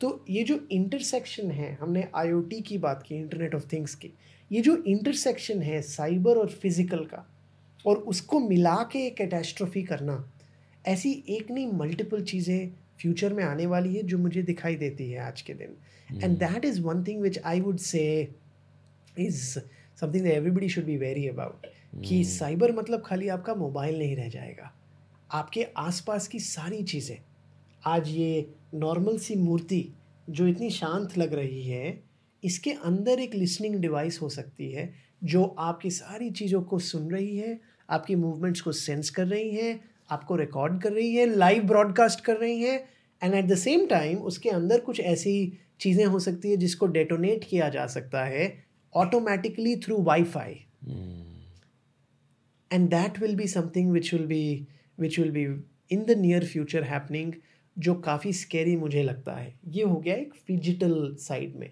[0.00, 4.10] तो ये जो इंटरसेक्शन है, हमने आईओटी की बात की इंटरनेट ऑफ़ थिंग्स की
[4.52, 7.26] ये जो इंटरसेक्शन है साइबर और फ़िज़िकल का
[7.86, 10.32] और उसको मिला के एक कैटेस्ट्रॉफी करना
[10.86, 12.70] ऐसी एक नहीं मल्टीपल चीज़ें
[13.00, 15.76] फ्यूचर में आने वाली है जो मुझे दिखाई देती है आज के दिन।
[16.22, 18.28] And that is one thing which I would say
[19.18, 19.58] is
[20.00, 21.66] something everybody should be very about
[22.04, 22.78] कि साइबर hmm.
[22.78, 24.72] मतलब खाली आपका मोबाइल नहीं रह जाएगा।
[25.32, 27.18] आपके आसपास की सारी चीज़ें
[27.86, 29.88] आज ये नॉर्मल सी मूर्ति
[30.30, 32.05] जो इतनी शांत लग रही है
[32.46, 34.92] इसके अंदर एक लिसनिंग डिवाइस हो सकती है
[35.24, 37.58] जो आपकी सारी चीज़ों को सुन रही है
[37.90, 39.80] आपकी मूवमेंट्स को सेंस कर रही है
[40.10, 42.76] आपको रिकॉर्ड कर रही है लाइव ब्रॉडकास्ट कर रही है
[43.22, 45.36] and at the same time उसके अंदर कुछ ऐसी
[45.80, 50.52] चीज़ें हो सकती है जिसको डेटोनेट किया जा सकता है automatically through wifi
[52.72, 54.66] and that will be something which will be
[55.00, 55.46] which will be
[55.90, 57.32] in the near future happening
[57.78, 61.70] जो काफ़ी स्केरी मुझे लगता है। ये हो गया एक फिजिटल साइड में।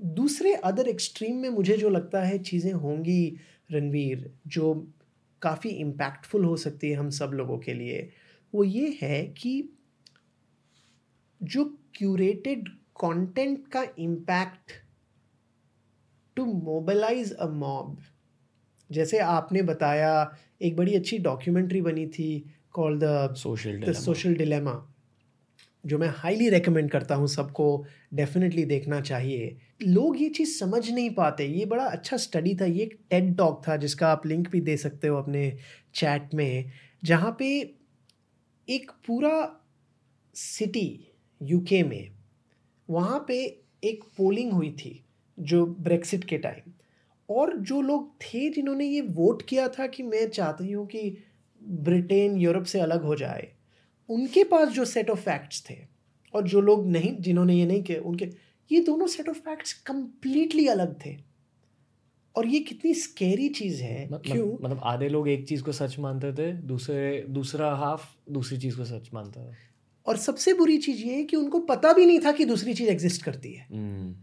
[0.00, 3.36] दूसरे अदर एक्सट्रीम में मुझे जो लगता है चीज़ें होंगी
[3.72, 4.74] रणवीर जो
[5.42, 8.08] काफ़ी इम्पैक्टफुल हो सकती है हम सब लोगों के लिए
[8.52, 9.52] वो ये है कि
[11.40, 12.68] जो क्यूरेटेड
[13.00, 14.72] कंटेंट का impact
[16.36, 17.96] to mobilize a mob
[18.90, 20.12] जैसे आपने बताया
[20.62, 22.28] एक बड़ी अच्छी डॉक्यूमेंट्री बनी थी
[22.72, 24.72] call the social social dilemma
[25.86, 27.84] जो मैं हाईली रेकमेंड करता हूँ सबको
[28.14, 32.82] डेफिनेटली देखना चाहिए। लोग ये चीज़ समझ नहीं पाते। ये बड़ा अच्छा स्टडी था। ये
[32.82, 35.50] एक टेड टॉक था जिसका आप लिंक भी दे सकते हो अपने
[35.94, 36.70] चैट में,
[37.04, 37.48] जहाँ पे
[38.68, 39.62] एक पूरा
[40.34, 41.08] सिटी
[41.40, 42.10] यूके में,
[42.88, 43.36] वहाँ पे
[43.84, 45.00] एक पोलिंग हुई थी
[45.38, 46.72] जो ब्रेक्सिट के टाइम
[47.28, 51.16] और जो लोग थे जिन्होंने ये वोट किया था कि मैं चाहती हूँ कि
[51.62, 53.48] ब्रिटेन यूरोप से अलग हो जाए
[54.08, 55.74] उनके पास जो सेट ऑफ़ फैक्ट्स थे
[56.34, 58.24] और जो लोग नहीं जिन्होंने ये नहीं किया उनके
[58.70, 61.16] ये दोनों सेट ऑफ़ फैक्ट्स कंप्लीटली अलग थे।
[62.36, 64.52] और ये कितनी स्केरी चीज़ है क्यों?
[64.52, 68.84] मतलब आधे लोग एक चीज़ को सच मानते थे दूसरे दूसरा हाफ़ दूसरी चीज़ को
[68.84, 69.52] सच मानता था।
[70.06, 72.90] और सबसे बुरी चीज़ ये है कि उनको पता भी नहीं था कि दूसरी चीज़
[72.90, 74.14] एग्जिस्ट करती है। हम्म।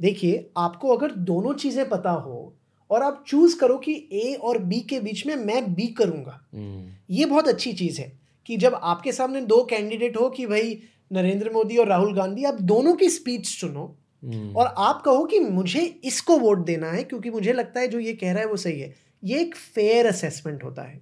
[0.00, 2.56] देखिए आपको अगर दोनों चीज़ें पता हो
[2.90, 6.92] और आप चूज़ करो कि ए और बी के बीच में मैं बी करूँगा हम्म।
[7.10, 10.78] ये बहुत अच्छी चीज़ है। कि जब आपके सामने दो कैंडिडेट हो कि भाई
[11.10, 13.84] नरेंद्र मोदी और राहुल गांधी आप दोनों की स्पीच सुनो
[14.22, 17.98] हम्म। और आप कहो कि मुझे इसको वोट देना है क्योंकि मुझे लगता है जो
[17.98, 21.00] ये कह रहा है वो सही है ये एक फेयर असेसमेंट होता है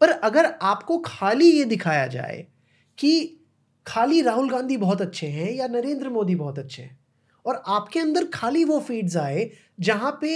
[0.00, 2.46] पर अगर आपको खाली ये दिखाया जाए
[2.98, 3.38] कि
[3.86, 6.98] खाली राहुल गांधी बहुत अच्छे हैं या नरेंद्र मोदी बहुत अच्छे हैं
[7.44, 9.50] और आपके अंदर खाली वो फीड्स आए
[9.80, 10.32] जहाँ पे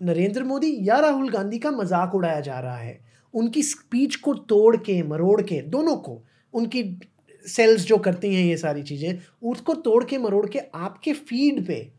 [0.00, 3.01] नरेंद्र मोदी या राहुल गांधी का मज़ाक उड़ाया जा रहा है
[3.34, 6.22] उनकी स्पीच को तोड़ के मरोड़ के दोनों को
[6.54, 7.00] उनकी
[7.46, 11.92] सेल्स जो करती हैं ये सारी चीज़ें उसको तोड़ के मरोड़ के आपके फ़ीड पे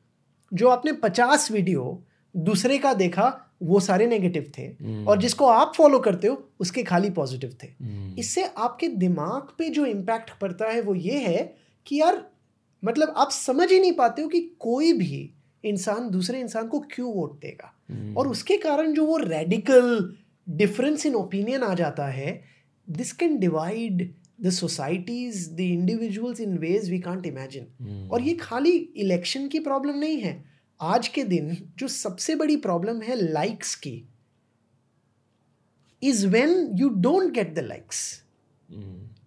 [0.53, 2.03] जो आपने पचास वीडियो
[2.37, 5.07] दूसरे का देखा वो सारे नेगेटिव थे hmm.
[5.07, 8.19] और जिसको आप फॉलो करते हो उसके खाली पॉजिटिव थे hmm.
[8.19, 11.55] इससे आपके दिमाग पे जो इम्पैक्ट पड़ता है वो ये है
[11.85, 12.25] कि यार
[12.83, 17.13] मतलब आप समझ ही नहीं पाते हो कि कोई भी इंसान दूसरे इंसान को क्यों
[17.13, 18.17] वोट देगा hmm.
[18.17, 20.13] और उसके कारण जो वो रेडिकल
[20.47, 22.41] डिफरेंस इन ओपिनियन आ जाता है.
[22.87, 28.77] This can divide the societies the individuals in ways we can't imagine और ये खाली
[28.97, 30.43] इलेक्शन की प्रॉब्लम नहीं है.
[30.79, 33.95] आज के दिन जो सबसे बड़ी प्रॉब्लम है लाइक्स की
[36.01, 38.01] is when you don't get the likes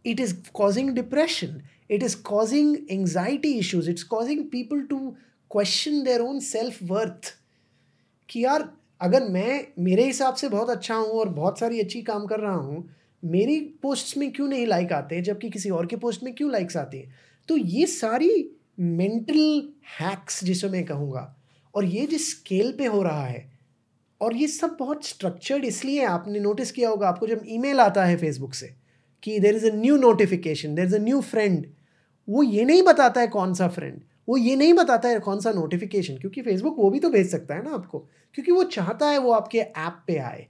[0.06, 1.60] it is causing depression
[1.90, 4.98] it is causing anxiety issues it's causing people to
[5.50, 7.32] question their own self worth
[8.28, 8.68] कि यार
[9.00, 12.54] अगर मैं, मेरे हिसाब से बहुत अच्छा हूँ और बहुत सारी अच्छी काम कर रहा
[12.54, 12.88] हूँ,
[13.22, 16.76] मेरी पोस्ट्स में क्यों नहीं लाइक आते जबकि किसी और के पोस्ट में क्यों लाइक्स
[16.76, 17.14] आती हैं?
[17.48, 18.30] तो ये सारी
[18.80, 19.68] मेंटल
[20.00, 21.34] हैक्स जिसे मैं कहूँगा
[21.74, 23.44] और ये जिस स्केल पे हो रहा है
[24.20, 28.16] और ये सब बहुत स्ट्रक्चर्ड इसलिए आपने नोटिस किया होगा, आपको जब ईमेल आता है
[28.16, 28.74] फेसबुक से
[29.22, 31.66] कि there is a new notification there is a new friend
[32.28, 35.52] वो ये नहीं बताता है कौन सा फ्रेंड वो ये नहीं बताता है कौन सा
[35.52, 37.98] नोटिफिकेशन क्योंकि फेसबुक वो भी तो भेज सकता है ना आपको,
[38.34, 40.46] क्योंकि वो चाहता है वो आपके ऐप पे आए।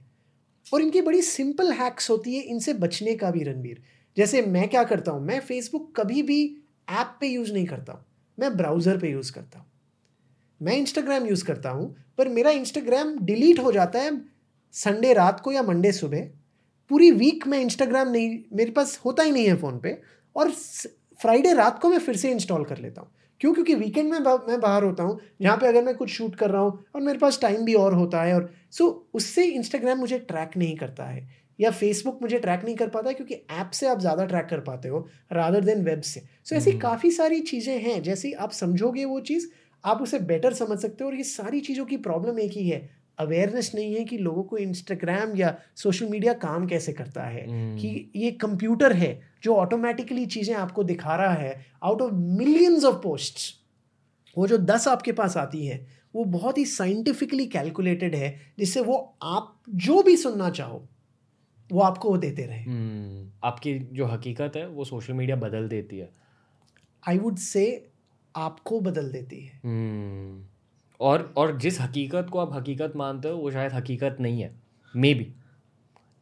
[0.67, 3.81] और इनकी बड़ी सिंपल हैक्स होती है इनसे बचने का भी रणबीर।
[4.17, 6.43] जैसे मैं क्या करता हूँ, मैं फेसबुक कभी भी
[6.91, 8.03] ऐप पे यूज़ नहीं करता हूँ,
[8.37, 9.65] मैं ब्राउज़र पे यूज़ करता हूँ।
[10.61, 14.11] मैं इंस्टाग्राम यूज़ करता हूँ, पर मेरा इंस्टाग्राम डिलीट हो जाता है
[14.73, 16.29] संडे रात को या मंडे सुबह।
[16.91, 19.97] पूरी वीक में इंस्टाग्राम नहीं, मेरे पास होता ही नहीं है फ़ोन पे,
[20.35, 20.51] और
[21.19, 23.09] फ्राइडे रात को मैं फिर से इंस्टॉल कर लेता हूँ।
[23.41, 26.35] क्यों क्योंकि वीकेंड में बा, मैं बाहर होता हूँ जहाँ पे अगर मैं कुछ शूट
[26.35, 29.45] कर रहा हूँ और मेरे पास टाइम भी और होता है और सो so, उससे
[29.45, 31.27] इंस्टाग्राम मुझे ट्रैक नहीं करता है
[31.59, 34.89] या फेसबुक मुझे ट्रैक नहीं कर पाता क्योंकि ऐप से आप ज़्यादा ट्रैक कर पाते
[34.89, 38.51] हो रादर देन वेब से सो so, ऐसी हम्म। काफ़ी सारी चीज़ें हैं जैसे आप
[38.53, 39.47] समझोगे वो चीज़
[39.83, 42.79] आप उसे बेटर समझ सकते हो और ये सारी चीज़ों की प्रॉब्लम एक ही है
[43.19, 47.77] अवेयरनेस नहीं है कि लोगों को इंस्टाग्राम या सोशल मीडिया काम कैसे करता है हम्म।
[47.77, 52.95] कि ये कंप्यूटर है जो ऑटोमेटिकली चीज़ें आपको दिखा रहा है out of millions of
[52.95, 53.53] posts
[54.37, 59.17] वो जो दस आपके पास आती है वो बहुत ही साइंटिफिकली कैलकुलेटेड है जिससे वो
[59.23, 60.87] आप जो भी सुनना चाहो
[61.71, 65.97] वो आपको वो देते रहे। हम्म, आपकी जो हकीकत है वो सोशल मीडिया बदल देती
[65.97, 66.09] है।
[67.07, 67.91] आई वुड से
[68.35, 70.43] आपको बदल देती है। हम्म,
[70.99, 74.55] और और जिस हकीकत को आप हकीकत मानते हो वो शायद हकीकत नहीं है।
[75.13, 75.23] Maybe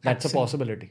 [0.04, 0.90] that's a possibility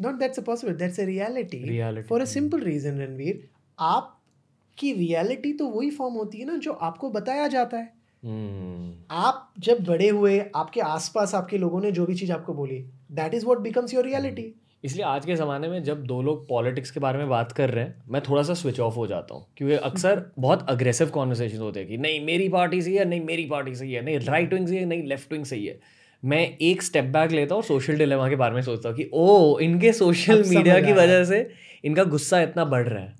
[0.00, 2.08] not that's a possible that's a reality Reality.
[2.08, 7.10] For a simple reason Ranveer आपकी रियलिटी तो वही फॉर्म होती है ना जो आपको
[7.10, 12.14] बताया जाता है। हम्म, आप जब बड़े हुए आपके आसपास आपके लोगों ने जो भी
[12.14, 12.78] चीज़ आपको बोली
[13.12, 14.52] that is what becomes your reality
[14.84, 17.84] इसलिए आज के ज़माने में जब दो लोग पॉलिटिक्स के बारे में बात कर रहे
[17.84, 21.80] हैं मैं थोड़ा सा स्विच ऑफ़ हो जाता हूँ क्योंकि अक्सर बहुत अग्रेसिव कॉन्वर्सेशन होते
[21.80, 24.66] हैं कि नहीं मेरी पार्टी सही है नहीं मेरी पार्टी सही है नहीं राइट विंग
[24.68, 25.78] सही है नहीं लेफ़्ट विंग सही है।
[26.22, 29.58] मैं एक स्टेप बैक लेता हूँ सोशल डिलेमा के बारे में सोचता हूँ कि ओ
[29.60, 31.48] इनके सोशल मीडिया की वजह से
[31.84, 33.14] इनका गुस्सा इतना बढ़ रहा है।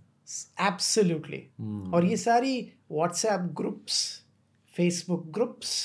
[0.69, 2.59] एब्सोल्युटली हम्म, और ये सारी
[2.93, 4.01] WhatsApp groups
[4.77, 5.77] Facebook groups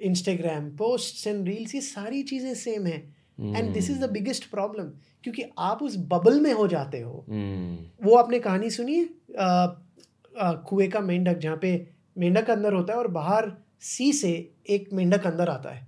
[0.00, 4.84] Instagram posts and reels ये सारी चीज़ें सेम है। And this is the biggest problem
[5.22, 9.10] क्योंकि आप उस बबल में हो जाते हो। हम्म, वो आपने कहानी सुनी?
[10.40, 15.26] कुएँ का मेंढक जहाँ पे मेंढक अंदर होता है और बाहर सी से एक मेंढक
[15.26, 15.86] अंदर आता है।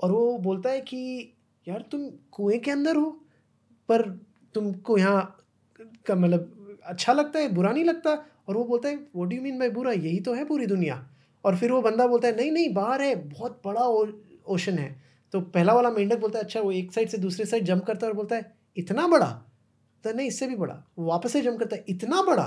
[0.00, 1.32] और वो बोलता है कि
[1.68, 3.10] यार तुम कुएँ के अंदर हो
[3.88, 4.10] पर
[4.54, 5.36] तुमको यहाँ
[6.06, 8.10] का मतलब अच्छा लगता है बुरा नहीं लगता?
[8.48, 9.92] और वो बोलता है वो डू मीन बाई बुरा?
[9.92, 11.06] यही तो है पूरी दुनिया।
[11.44, 14.12] और फिर वो बंदा बोलता है नहीं नहीं बाहर है बहुत बड़ा ओ-
[14.46, 17.64] ओशन है। तो पहला वाला मेंढक बोलता है अच्छा वो एक साइड से दूसरे साइड
[17.64, 19.30] जंप करता है और बोलता है इतना बड़ा
[20.04, 22.46] तो नहीं इससे भी बड़ा वो वापस से जंप करता है इतना बड़ा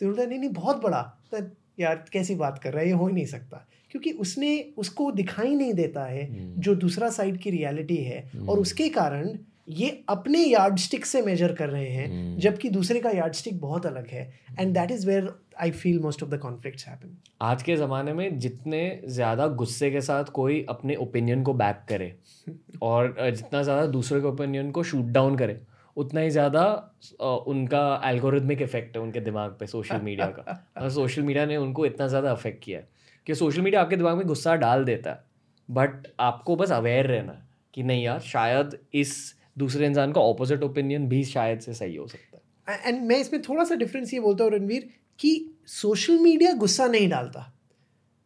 [0.00, 1.02] तो बोलता है नहीं नहीं बहुत बड़ा
[1.32, 1.38] तो
[1.78, 5.54] यार कैसी बात कर रहा है ये हो ही नहीं सकता क्योंकि उसने उसको दिखाई
[5.54, 9.38] नहीं देता है हम्म। जो दूसरा साइड की रियलिटी है और हम्म। उसके कारण
[9.70, 13.60] ये अपने यार्ड स्टिक से मेजर कर रहे हैं हम्म। जबकि दूसरे का यार्ड स्टिक
[13.60, 14.22] बहुत अलग है
[14.58, 18.38] and that is where I feel most of the conflicts happen आज के ज़माने में
[18.38, 22.14] जितने ज़्यादा गुस्से के साथ कोई अपने ओपिनियन को बैक करे
[22.82, 25.60] और जितना ज़्यादा दूसरे के ओपिनियन को शूट डाउन करे
[25.96, 26.64] उतना ही ज़्यादा
[27.46, 31.86] उनका एल्गोरिथमिक इफ़ेक्ट है उनके दिमाग पे सोशल मीडिया का। और सोशल मीडिया ने उनको
[31.86, 32.88] इतना ज़्यादा अफेक्ट किया है
[33.26, 35.24] कि सोशल मीडिया आपके दिमाग में गुस्सा डाल देता है
[35.68, 37.40] बट आपको बस अवेयर रहना
[37.74, 42.06] कि नहीं यार शायद इस दूसरे इंसान का ऑपोजिट ओपिनियन भी शायद से सही हो
[42.06, 44.88] सकता है। एंड मैं इसमें थोड़ा सा डिफरेंस ये बोलता हूँ रणवीर
[45.18, 47.52] कि सोशल मीडिया गुस्सा नहीं डालता।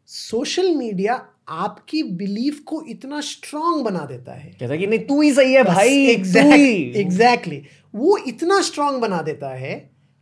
[0.08, 1.14] सोशल मीडिया
[1.48, 5.62] आपकी बिलीफ को इतना स्ट्रांग बना देता है। कहता कि नहीं तू ही सही है
[5.64, 7.62] भाई एग्जैक्टली एग्जैक्टली
[7.94, 9.74] वो इतना स्ट्रांग बना देता है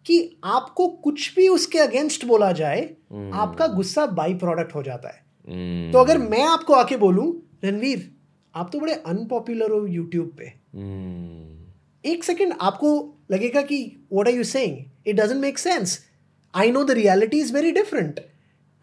[0.07, 2.81] कि आपको कुछ भी उसके अगेंस्ट बोला जाए
[3.13, 7.27] हम्म। आपका गुस्सा बाई प्रोडक्ट हो जाता है। हम्म, तो अगर मैं आपको आके बोलूँ
[7.65, 8.11] रणवीर
[8.55, 11.59] आप तो बड़े अनपॉपुलर हो यूट्यूब पे। हम्म,
[12.05, 12.91] एक सेकंड आपको
[13.31, 15.99] लगेगा कि what are you saying it doesn't make sense
[16.55, 18.21] I know the reality is very different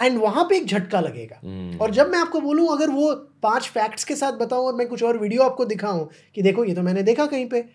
[0.02, 3.14] and वहाँ पे एक झटका लगेगा। हम्म। और जब मैं आपको बोलूँ अगर वो
[3.44, 6.74] पाँच फैक्ट्स के साथ बताऊँ और मैं कुछ और वीडियो आपको दिखाऊँ कि देखो ये
[6.74, 7.66] तो मैंने देखा कहीं पे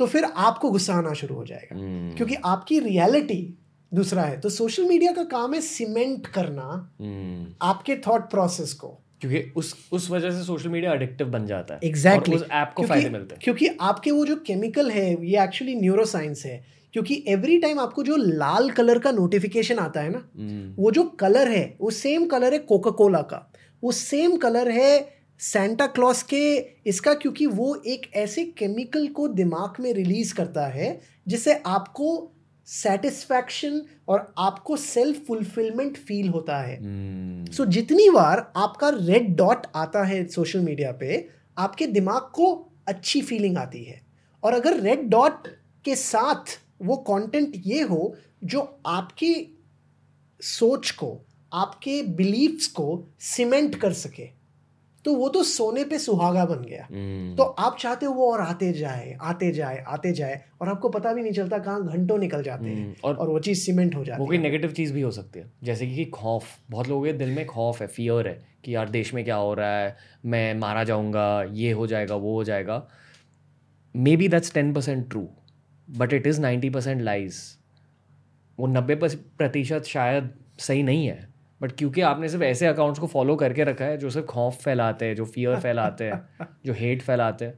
[0.00, 3.58] तो फिर आपको गुस्सा आना शुरू हो जाएगा। हम्म, क्योंकि आपकी रियलिटी
[3.94, 8.88] दूसरा है। तो सोशल मीडिया का काम है सीमेंट करना हम्म, आपके थॉट प्रोसेस को।
[9.20, 12.72] क्योंकि उस उस वजह से सोशल मीडिया एडिक्टिव बन जाता है। एग्जैक्टली और उस ऐप
[12.76, 16.75] को फ़ायदे मिलते हैं। क्योंकि आपके वो जो केमिकल है ये एक्चुअली न्यूरो साइंस है।
[16.96, 20.18] क्योंकि एवरी टाइम आपको जो लाल कलर का नोटिफिकेशन आता है ना
[20.78, 23.40] वो जो कलर है वो सेम कलर है कोका कोला का।
[23.82, 24.92] वो सेम कलर है
[25.40, 26.40] सेंटा क्लॉस के
[26.86, 30.88] इसका क्योंकि वो एक ऐसे केमिकल को दिमाग में रिलीज़ करता है
[31.28, 32.32] जिससे आपको
[32.68, 36.78] सेटिस्फैक्शन और आपको सेल्फ फुलफिलमेंट फील होता है।
[37.52, 41.26] सो जितनी बार आपका रेड डॉट आता है सोशल मीडिया पे
[41.58, 42.52] आपके दिमाग को
[42.88, 44.00] अच्छी फीलिंग आती है।
[44.42, 45.48] और अगर रेड डॉट
[45.84, 48.14] के साथ वो कंटेंट ये हो
[48.44, 49.34] जो आपकी
[50.40, 54.36] सोच को आपके बिलीफ्स को सीमेंट कर सके।
[55.04, 58.40] तो वो तो सोने पे सुहागा बन गया। हम्म, तो आप चाहते हो वो और
[58.40, 62.42] आते जाए आते जाए आते जाए और आपको पता भी नहीं चलता कहाँ घंटों निकल
[62.42, 64.72] जाते हैं हम्म, और और वो चीज़ सीमेंट हो जाती वो जाती कोई है। नेगेटिव
[64.72, 67.86] चीज़ भी हो सकती है। जैसे कि खौफ बहुत लोगों के दिल में खौफ है
[67.86, 71.86] फियर है कि यार देश में क्या हो रहा है मैं मारा जाऊँगा ये हो
[71.86, 72.86] जाएगा वो हो जाएगा।
[74.16, 75.28] Maybe that's ten percent true
[75.90, 77.58] but it is ninety percent lies
[78.58, 78.94] वो नब्बे
[79.38, 81.28] प्रतिशत शायद सही नहीं है।
[81.62, 85.06] बट क्योंकि आपने सिर्फ़ ऐसे अकाउंट्स को फॉलो करके रखा है जो सिर्फ़ खौफ फैलाते
[85.06, 87.54] हैं जो फियर फैलाते हैं जो हेट फैलाते हैं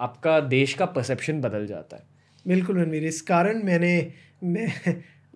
[0.00, 2.02] आपका देश का परसेप्शन बदल जाता है।
[2.46, 4.12] बिल्कुल रणवीर इस कारण मैंने
[4.44, 4.72] मैं,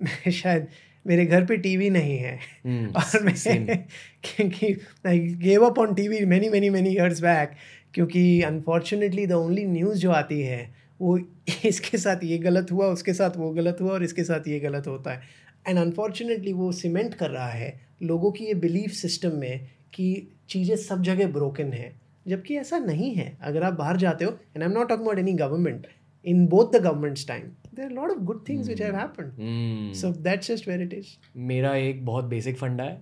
[0.03, 0.69] मैं शायद
[1.07, 3.67] मेरे घर पे टीवी नहीं है। Hmm, और मैं
[4.25, 7.51] क्योंकि I gave up on TV many many many years back
[7.95, 11.21] क्योंकि अनफॉर्चुनेटली द ओनली न्यूज़ जो आती है वो
[11.65, 14.87] इसके साथ ये गलत हुआ उसके साथ वो गलत हुआ और इसके साथ ये गलत
[14.87, 15.23] होता है।
[15.69, 20.77] एंड अनफॉर्चुनेटली वो सीमेंट कर रहा है लोगों की ये बिलीफ सिस्टम में कि चीज़ें
[20.77, 24.69] सब जगह ब्रोकन है। जबकि ऐसा नहीं है। अगर आप बाहर जाते हो and I
[24.69, 25.87] am not talking about any government
[26.29, 27.45] in both the governments time
[27.75, 29.31] there are a lot of good things which have happened.
[29.31, 30.05] Hmm.
[30.05, 31.05] so that's just where it is.
[31.37, 33.01] मेरा एक बहुत बेसिक फंडा है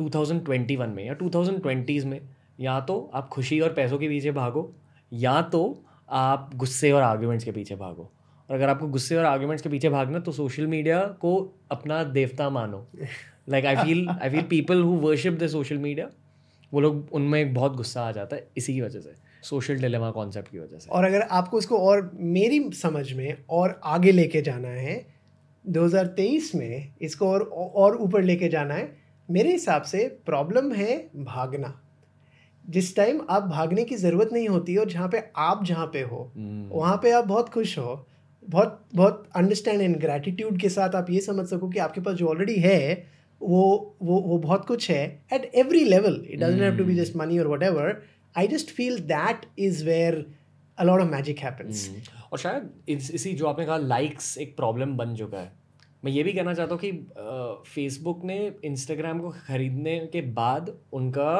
[0.00, 2.20] 2021 में या 2020s में।
[2.60, 4.74] या तो आप खुशी और पैसों के पीछे भागो
[5.12, 8.10] या तो आप गुस्से और आर्ग्यूमेंट्स के पीछे भागो।
[8.48, 11.34] और अगर आपको गुस्से और आर्ग्यूमेंट्स के पीछे भागना तो सोशल मीडिया को
[11.70, 12.86] अपना देवता मानो।
[13.48, 16.10] Like I feel I feel people who worship the social media
[16.72, 20.10] वो लोग उनमें एक बहुत गुस्सा आ जाता है इसी की वजह से सोशल डिलेमा
[20.10, 24.42] कॉन्सेप्ट की वजह से। और अगर आपको इसको और मेरी समझ में और आगे लेके
[24.42, 24.94] जाना है
[25.64, 28.96] 2023 में इसको और और ऊपर लेके जाना है,
[29.28, 31.78] मेरे हिसाब से प्रॉब्लम है भागना।
[32.68, 36.32] जिस टाइम आप भागने की ज़रूरत नहीं होती और जहाँ पे आप जहाँ पे हो
[36.38, 36.72] Hmm.
[36.72, 38.06] वहाँ पे आप बहुत खुश हो
[38.48, 42.28] बहुत बहुत अंडरस्टैंड एंड ग्रैटिट्यूड के साथ आप ये समझ सको कि आपके पास जो
[42.28, 43.06] ऑलरेडी है
[43.40, 47.16] वो वो वो बहुत कुछ है at every level it doesn't have to be just
[47.16, 48.02] money और whatever
[48.36, 50.26] I just feel that is where
[50.78, 52.00] a lot of magic hmm.
[52.32, 55.52] और शायद इस इसी जो आपने कहा लाइक्स एक प्रॉब्लम बन चुका है।
[56.04, 56.92] मैं ये भी कहना चाहता हूँ कि
[57.70, 61.32] फेसबुक ने इंस्टाग्राम को खरीदने के बाद उनका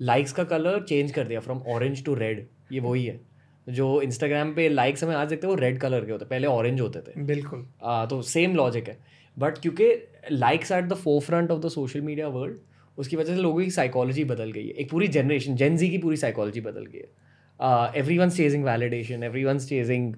[0.00, 3.20] लाइक्स का कलर चेंज कर दिया फ्रॉम ऑरेंज टू रेड ये वही है।
[3.66, 6.46] जो इंस्टाग्राम पे लाइक्स हमें आज देखते हैं वो रेड कलर के होते हैं पहले
[6.46, 8.98] ऑरेंज होते थे। बिल्कुल। आ, तो सेम लॉजिक है।
[9.36, 9.92] बट क्योंकि
[10.32, 12.58] likes at the forefront of the social media world
[12.98, 16.16] उसकी वजह से लोगों की साइकोलॉजी बदल गई है। एक पूरी जनरेशन जेनजी की पूरी
[16.16, 20.14] साइकोलॉजी बदल गई है। Everyone chasing validation everyone chasing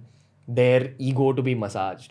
[0.49, 2.09] their ego to be massage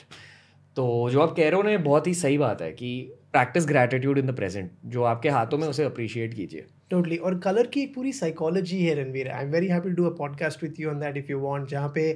[0.78, 2.92] तो जो आप कह रहे हो ना बहुत ही सही बात है कि
[3.32, 7.68] practice gratitude in the present जो आपके हाथों में उसे अप्रिशिएट कीजिए। टोटली और कलर
[7.68, 10.80] की एक पूरी साइकोलॉजी है Ranveer I am very happy to do a podcast with
[10.80, 12.08] you on that if you want जहाँ पे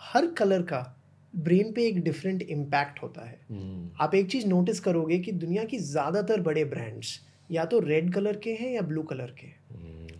[0.00, 0.86] हर कलर का
[1.34, 4.02] ब्रेन पे एक डिफरेंट इम्पैक्ट होता है। Hmm.
[4.02, 7.18] आप एक चीज़ नोटिस करोगे कि दुनिया की ज़्यादातर बड़े ब्रांड्स
[7.50, 9.46] या तो रेड कलर के हैं या ब्लू कलर के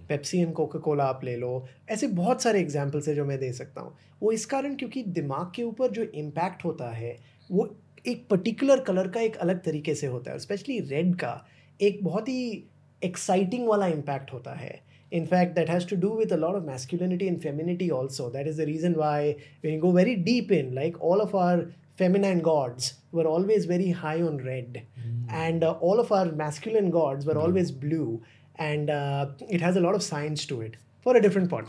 [0.08, 3.52] पेप्सी एंड कोका कोला आप ले लो। ऐसे बहुत सारे एग्जाम्पल्स हैं जो मैं दे
[3.52, 7.16] सकता हूँ। वो इस कारण क्योंकि दिमाग के ऊपर जो इम्पैक्ट होता है
[7.50, 7.68] वो
[8.06, 11.34] एक पर्टिकुलर कलर का एक अलग तरीके से होता है। स्पेशली रेड का
[11.80, 12.64] एक बहुत ही
[13.02, 14.80] एक्साइटिंग वाला इम्पैक्ट होता है.
[15.12, 18.46] In fact that has to do with a lot of masculinity and femininity also that
[18.46, 19.32] is the reason why
[19.64, 21.64] we go very deep in like all of our
[21.98, 27.26] feminine and gods were always very high on red and all of our masculine gods
[27.26, 28.20] were always blue
[28.60, 30.76] and it has a lot of science to it
[31.06, 31.68] for a different point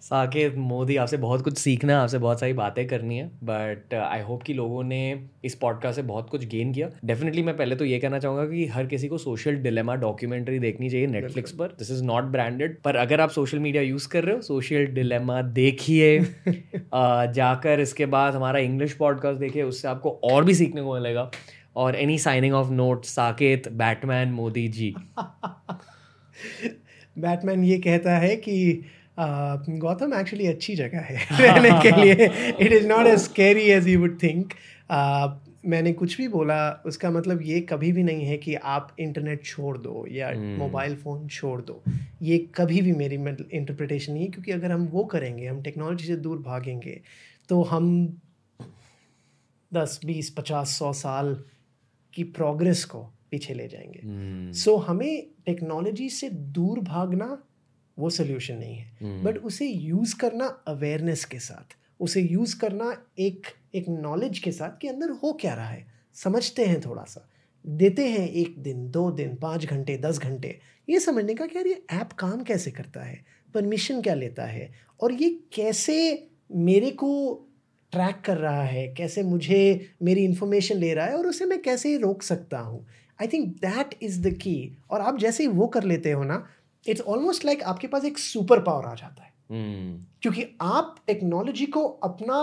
[0.00, 4.20] Saket Modi आपसे बहुत कुछ सीखना है आपसे बहुत सारी बातें करनी है बट आई
[4.20, 7.84] होप कि लोगों ने इस पॉडकास्ट से बहुत कुछ गेन किया। डेफिनेटली मैं पहले तो
[7.84, 11.90] ये कहना चाहूँगा कि हर किसी को सोशल डिलेमा डॉक्यूमेंट्री देखनी चाहिए नेटफ्लिक्स पर। दिस
[11.90, 16.20] इज़ नॉट ब्रांडेड पर अगर आप सोशल मीडिया यूज़ कर रहे हो सोशल डिलेमा देखिए।
[17.32, 21.30] जाकर इसके बाद हमारा इंग्लिश पॉडकास्ट देखिए उससे आपको और भी सीखने को मिलेगा।
[21.76, 24.94] और any signing off note Saket Batman Modi ji.
[27.18, 28.84] Batman ये कहता है कि
[29.78, 32.26] गौतम एक्चुअली अच्छी जगह है रहने के लिए।
[32.60, 34.54] It is not as scary as you would think
[35.66, 39.78] मैंने कुछ भी बोला उसका मतलब ये कभी भी नहीं है कि आप इंटरनेट छोड़
[39.78, 41.82] दो या मोबाइल फ़ोन छोड़ दो।
[42.22, 43.16] ये कभी भी मेरी
[43.52, 47.00] इंटरप्रिटेशन नहीं है क्योंकि अगर हम वो करेंगे हम टेक्नोलॉजी से दूर भागेंगे
[47.48, 48.18] तो हम
[49.74, 51.44] दस बीस पचास सौ साल
[52.14, 52.98] की प्रोग्रेस को
[53.30, 54.00] पीछे ले जाएँगे।
[54.52, 54.80] So hmm.
[54.80, 57.42] so, हमें टेक्नोलॉजी से दूर भागना
[58.00, 63.46] वो सोल्यूशन नहीं है। बट उसे यूज़ करना अवेयरनेस के साथ उसे यूज़ करना एक
[63.74, 67.28] एक नॉलेज के साथ कि अंदर हो क्या रहा है। समझते हैं थोड़ा सा
[67.64, 71.66] देते हैं एक दिन दो दिन पाँच घंटे दस घंटे। ये समझने का कि यार
[71.66, 73.24] ये ऐप काम कैसे करता है?
[73.54, 74.70] परमिशन क्या लेता है?
[75.00, 77.10] और ये कैसे मेरे को
[77.92, 78.86] ट्रैक कर रहा है?
[78.88, 81.16] कैसे मुझे मेरी इन्फॉर्मेशन ले रहा है?
[81.16, 82.86] और उसे मैं कैसे रोक सकता हूँ?
[83.20, 86.46] I think that is the key और आप जैसे ही वो कर लेते हो ना
[86.84, 89.28] इट्स ऑलमोस्ट लाइक आपके पास एक सुपर पावर आ जाता है।
[90.22, 92.40] क्योंकि आप टेक्नोलॉजी को अपना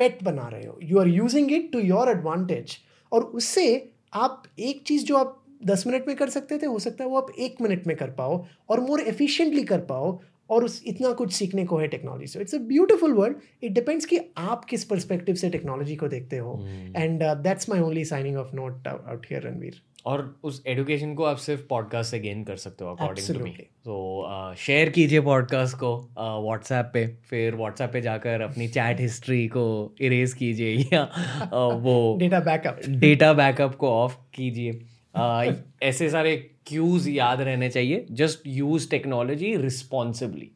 [0.00, 2.76] पेट बना रहे हो। You are using it to your advantage
[3.12, 7.04] और उससे आप एक चीज़ जो आप दस मिनट में कर सकते थे हो सकता
[7.04, 10.18] है वो आप एक मिनट में कर पाओ और मोर एफिशिएंटली कर पाओ
[10.50, 14.06] और उस इतना कुछ सीखने को है टेक्नोलॉजी से। It's a beautiful world it depends
[14.06, 16.58] कि आप किस परस्पेक्टिव से टेक्नोलॉजी को देखते हो।
[16.96, 21.36] And that's my only signing off note out here Ranveer और उस एडुकेशन को आप
[21.36, 26.10] सिर्फ़ पॉडकास्ट से गेन कर सकते हो अकॉर्डिंग टू मी तो शेयर कीजिए पॉडकास्ट को
[26.18, 32.16] व्हाट्सएप पे फिर व्हाट्सएप पे जाकर अपनी चैट हिस्ट्री को इरेज कीजिए या uh, वो
[32.18, 34.72] डेटा बैकअप डेटा बैकअप को ऑफ़ कीजिए।
[35.16, 36.36] Uh, ऐसे सारे
[36.66, 40.50] क्यूज याद रहने चाहिए। जस्ट यूज़ टेक्नोलॉजी रिस्पॉन्सिबली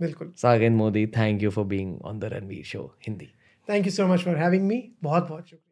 [0.00, 3.28] बिल्कुल। सागिन Modi thank you for being on the Ranveer show Hindi
[3.68, 5.67] thank you so much for having me बहुत बहुत शुक्रिया।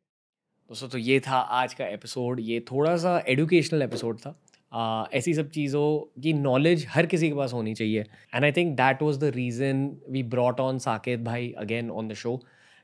[0.70, 4.34] दोस्तों तो ये था आज का एपिसोड ये थोड़ा सा एडुकेशनल एपिसोड था।
[4.72, 8.00] आ, ऐसी सब चीज़ों की नॉलेज हर किसी के पास होनी चाहिए।
[8.34, 12.14] And I think that was the reason we brought on Saket भाई अगेन ऑन द
[12.14, 12.40] शो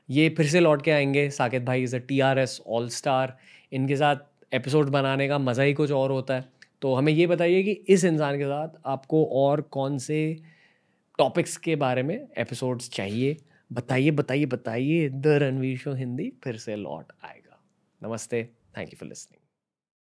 [0.09, 3.37] ये फिर से लौट के आएँगे। साकेत भाई is a T R S all star
[3.71, 4.15] इनके साथ
[4.53, 6.45] एपिसोड बनाने का मज़ा ही कुछ और होता है।
[6.81, 10.37] तो हमें ये बताइए कि इस इंसान के साथ आपको और कौन से
[11.17, 13.37] टॉपिक्स के बारे में एपिसोड्स चाहिए?
[13.73, 17.42] बताइए बताइए बताइए। द रणवीर शो हिंदी फिर से लौट आएगा।
[18.03, 18.43] नमस्ते
[18.77, 19.42] थैंक यू फॉर लिसनिंग